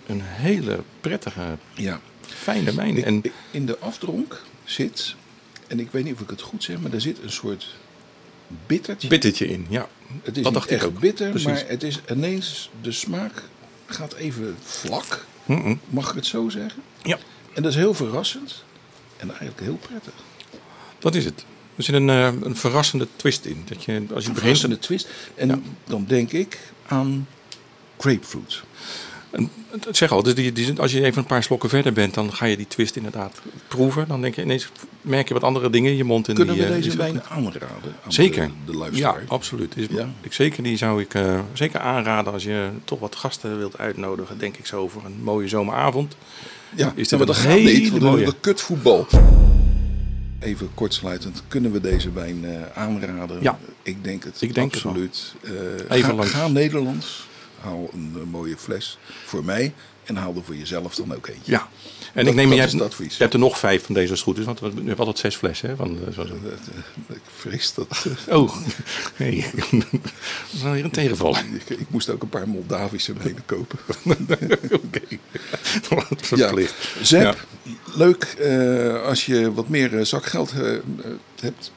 een, 0.07 0.21
hele 0.23 0.79
prettige, 1.01 1.57
Ja. 1.73 1.99
fijne 2.21 2.73
wijn. 2.73 2.97
Ik- 2.97 3.05
En 3.05 3.19
ik- 3.23 3.31
in 3.51 3.65
de 3.65 3.77
afdronk 3.79 4.41
zit, 4.63 5.15
en 5.67 5.79
ik 5.79 5.91
weet 5.91 6.03
niet 6.03 6.13
of 6.13 6.19
ik 6.19 6.29
het 6.29 6.41
goed 6.41 6.63
zeg, 6.63 6.79
maar 6.79 6.93
er 6.93 7.01
zit 7.01 7.17
een 7.23 7.31
soort 7.31 7.75
bittertje. 8.67 9.07
bittertje 9.07 9.47
in, 9.47 9.65
ja. 9.69 9.87
het 10.23 10.37
is 10.37 10.43
dat 10.43 10.43
niet 10.43 10.53
dacht 10.53 10.65
ik 10.69 10.71
echt 10.77 10.85
ook. 10.85 10.99
bitter, 10.99 11.29
Precies. 11.29 11.47
maar 11.47 11.63
het 11.67 11.83
is 11.83 11.99
ineens, 12.11 12.69
de 12.81 12.91
smaak 12.91 13.43
gaat 13.85 14.13
even 14.13 14.55
vlak, 14.63 15.25
mag 15.89 16.09
ik 16.09 16.15
het 16.15 16.25
zo 16.25 16.49
zeggen. 16.49 16.81
Ja, 17.03 17.17
En 17.53 17.61
dat 17.61 17.71
is 17.71 17.77
heel 17.77 17.93
verrassend 17.93 18.63
en 19.17 19.27
eigenlijk 19.29 19.59
heel 19.59 19.77
prettig. 19.77 20.13
dat 20.99 21.15
is 21.15 21.25
het. 21.25 21.45
Er 21.75 21.83
zit 21.83 21.95
een, 21.95 22.09
eh, 22.09 22.33
een 22.41 22.55
verrassende 22.55 23.07
twist 23.15 23.45
in. 23.45 23.63
Dat 23.67 23.83
je, 23.83 23.91
als 23.91 23.99
je 23.99 24.05
Een 24.05 24.09
begint, 24.13 24.37
verrassende 24.39 24.79
twist. 24.79 25.07
En 25.35 25.63
dan 25.85 26.05
denk 26.07 26.31
ik 26.31 26.59
aan 26.87 27.27
grapefruit. 27.97 28.63
Zeg 29.91 30.11
al, 30.11 30.23
dus 30.23 30.35
die, 30.35 30.51
die, 30.51 30.79
als 30.79 30.91
je 30.91 31.03
even 31.03 31.17
een 31.17 31.25
paar 31.27 31.43
slokken 31.43 31.69
verder 31.69 31.93
bent, 31.93 32.13
dan 32.13 32.33
ga 32.33 32.45
je 32.45 32.57
die 32.57 32.67
twist 32.67 32.95
inderdaad 32.95 33.41
proeven. 33.67 34.07
Dan 34.07 34.21
denk 34.21 34.35
je 34.35 34.41
ineens, 34.41 34.69
merk 35.01 35.27
je 35.27 35.33
wat 35.33 35.43
andere 35.43 35.69
dingen 35.69 35.91
in 35.91 35.97
je 35.97 36.03
mond. 36.03 36.27
En 36.27 36.35
Kunnen 36.35 36.53
die, 36.55 36.63
we 36.63 36.69
eh, 36.69 36.75
deze 36.75 36.89
die- 36.89 36.97
wijn 36.97 37.23
aanraden 37.23 37.61
aan 38.05 38.11
Zeker. 38.13 38.49
de, 38.65 38.71
de 38.71 38.87
Ja, 38.91 39.15
absoluut. 39.27 39.77
Is, 39.77 39.85
Ja. 39.89 40.09
Ik, 40.21 40.33
zeker, 40.33 40.63
die 40.63 40.77
zou 40.77 41.01
ik 41.01 41.13
eh, 41.13 41.39
zeker 41.53 41.79
aanraden 41.79 42.33
als 42.33 42.43
je 42.43 42.69
toch 42.83 42.99
wat 42.99 43.15
gasten 43.15 43.57
wilt 43.57 43.77
uitnodigen. 43.77 44.37
Denk 44.37 44.57
ik 44.57 44.65
zo 44.65 44.87
voor 44.87 45.05
een 45.05 45.23
mooie 45.23 45.47
zomeravond. 45.47 46.15
Ja, 46.75 46.91
Is 46.95 47.11
maar 47.11 47.25
dat 47.25 47.35
gaat 47.35 47.51
hele 47.51 47.71
niet, 47.71 47.97
want 47.97 48.25
de 48.25 48.33
kutvoetbal. 48.41 49.07
Even 50.39 50.69
kortsluitend, 50.73 51.43
kunnen 51.47 51.71
we 51.71 51.81
deze 51.81 52.11
wijn 52.11 52.45
eh, 52.45 52.51
aanraden? 52.83 53.37
Ja. 53.41 53.59
Ik 53.83 54.03
denk 54.03 54.23
het 54.23 54.41
Ik 54.41 54.53
denk 54.53 54.73
het 54.73 54.83
absoluut. 54.85 55.33
Even 55.89 56.03
ga, 56.09 56.13
langs. 56.13 56.31
ga 56.31 56.47
Nederlands, 56.47 57.27
haal 57.65 57.89
een 57.93 58.13
eh, 58.15 58.21
mooie 58.31 58.57
fles 58.57 58.97
voor 59.25 59.43
mij 59.45 59.73
en 60.03 60.15
haal 60.15 60.35
er 60.35 60.43
voor 60.43 60.55
jezelf 60.55 60.95
dan 60.95 61.13
ook 61.15 61.27
eentje. 61.27 61.51
Ja. 61.51 61.67
En 62.13 62.23
Dat- 62.23 62.33
ik 62.33 62.39
neem, 62.39 62.49
dat 62.49 62.57
jij 62.57 62.79
hebt, 62.79 62.97
je 62.97 63.15
hebt 63.17 63.33
er 63.33 63.39
nog 63.39 63.59
vijf 63.59 63.85
van 63.85 63.93
deze 63.93 64.09
als 64.09 64.19
het 64.19 64.27
goed 64.29 64.37
is, 64.37 64.45
want 64.45 64.59
we 64.59 64.65
hebben 64.75 64.97
altijd 64.97 65.17
zes 65.19 65.35
flessen. 65.35 65.69
Hè, 65.69 65.75
van, 65.75 65.97
eh, 66.07 66.13
zo, 66.13 66.25
zo. 66.25 66.33
Eh, 66.33 67.15
Ik 67.15 67.21
vrees 67.35 67.73
dat... 67.73 68.05
Oh, 68.29 68.55
nee. 69.17 69.45
dat 69.71 70.01
is 70.53 70.61
wel 70.61 70.71
weer 70.71 70.83
een 70.83 70.91
tegenvaller. 70.91 71.45
ik, 71.67 71.77
ik 71.79 71.89
moest 71.89 72.09
ook 72.09 72.21
een 72.21 72.29
paar 72.29 72.47
Moldavische 72.47 73.13
wijnen 73.13 73.45
kopen. 73.45 73.79
Oké, 74.71 75.01
Ja. 76.35 76.53
Zep, 77.01 77.45
leuk 77.95 78.35
als 79.05 79.25
je 79.25 79.53
wat 79.53 79.69
meer 79.69 80.05
zakgeld 80.05 80.53
hebt. 81.39 81.71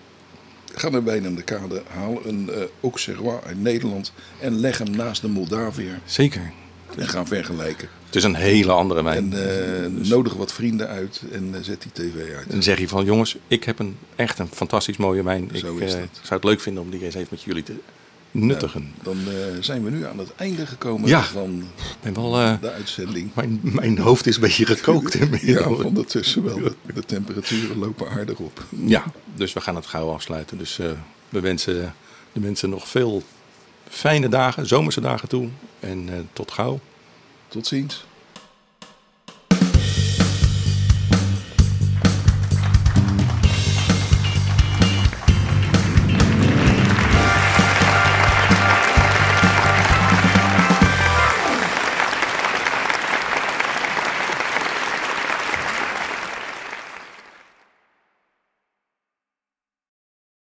Ga 0.79 0.88
naar 0.88 1.05
Wijn 1.05 1.27
aan 1.27 1.35
de 1.35 1.43
Kade, 1.43 1.83
haal 1.88 2.21
een 2.27 2.51
eh 2.51 2.62
Auxerrois 2.83 3.43
uit 3.45 3.61
Nederland 3.61 4.12
en 4.41 4.61
leg 4.61 4.79
hem 4.79 4.91
naast 4.91 5.21
de 5.21 5.29
Moldaviër. 5.29 5.99
Zeker. 6.05 6.53
En 6.97 7.09
ga 7.09 7.27
vergelijken. 7.27 7.88
Het 8.07 8.17
is 8.17 8.25
een 8.25 8.35
hele 8.35 8.73
andere 8.73 9.03
wijn. 9.03 9.33
En 9.33 10.03
eh, 10.03 10.09
nodig 10.09 10.35
wat 10.35 10.53
vrienden 10.53 10.88
uit 10.88 11.23
en 11.33 11.55
eh, 11.55 11.61
zet 11.62 11.83
die 11.83 11.93
tv 11.93 12.35
uit. 12.37 12.51
Dan 12.51 12.62
zeg 12.62 12.79
je 12.79 12.88
van 12.88 13.05
jongens, 13.05 13.37
ik 13.49 13.64
heb 13.64 13.79
een 13.79 13.97
echt 14.17 14.38
een 14.38 14.49
fantastisch 14.53 14.97
mooie 14.97 15.23
wijn. 15.23 15.49
Ik 15.53 15.57
Zo 15.57 15.77
is 15.77 15.93
dat. 15.93 16.01
zou 16.23 16.35
het 16.41 16.45
leuk 16.45 16.61
vinden 16.61 16.83
om 16.83 16.91
die 16.91 17.05
eens 17.05 17.14
even 17.14 17.29
met 17.31 17.43
jullie 17.43 17.62
te 17.62 17.75
nuttigen. 18.31 18.93
Dan 19.03 19.17
eh, 19.29 19.35
zijn 19.61 19.85
we 19.85 19.91
nu 19.91 20.07
aan 20.07 20.19
het 20.19 20.35
einde 20.37 20.67
gekomen 20.67 21.09
Ja. 21.09 21.23
van 21.23 21.62
ben 22.03 22.14
wel, 22.14 22.38
eh, 22.41 22.55
de 22.61 22.71
uitzending. 22.71 23.31
mijn, 23.35 23.61
mijn 23.62 23.99
hoofd 23.99 24.27
is 24.27 24.35
een 24.35 24.41
beetje 24.41 24.67
gekookt. 24.67 25.19
Ja, 25.41 25.69
ondertussen 25.69 26.45
wel. 26.45 26.57
De, 26.59 26.75
de 26.95 27.05
temperaturen 27.05 27.79
lopen 27.79 28.11
aardig 28.11 28.38
op. 28.38 28.64
ja, 28.87 29.05
dus 29.35 29.53
we 29.53 29.61
gaan 29.61 29.77
het 29.77 29.87
gauw 29.87 30.11
afsluiten. 30.12 30.59
Dus 30.59 30.79
eh, 30.79 30.91
we 31.29 31.41
wensen 31.41 31.95
de 32.33 32.41
mensen 32.41 32.71
nog 32.71 32.88
veel 32.88 33.23
fijne 33.88 34.29
dagen, 34.29 34.67
zomerse 34.67 35.01
dagen 35.01 35.29
toe. 35.29 35.49
En 35.81 36.29
tot 36.33 36.51
gauw. 36.51 36.81
Tot 37.49 37.67
ziens. 37.67 38.05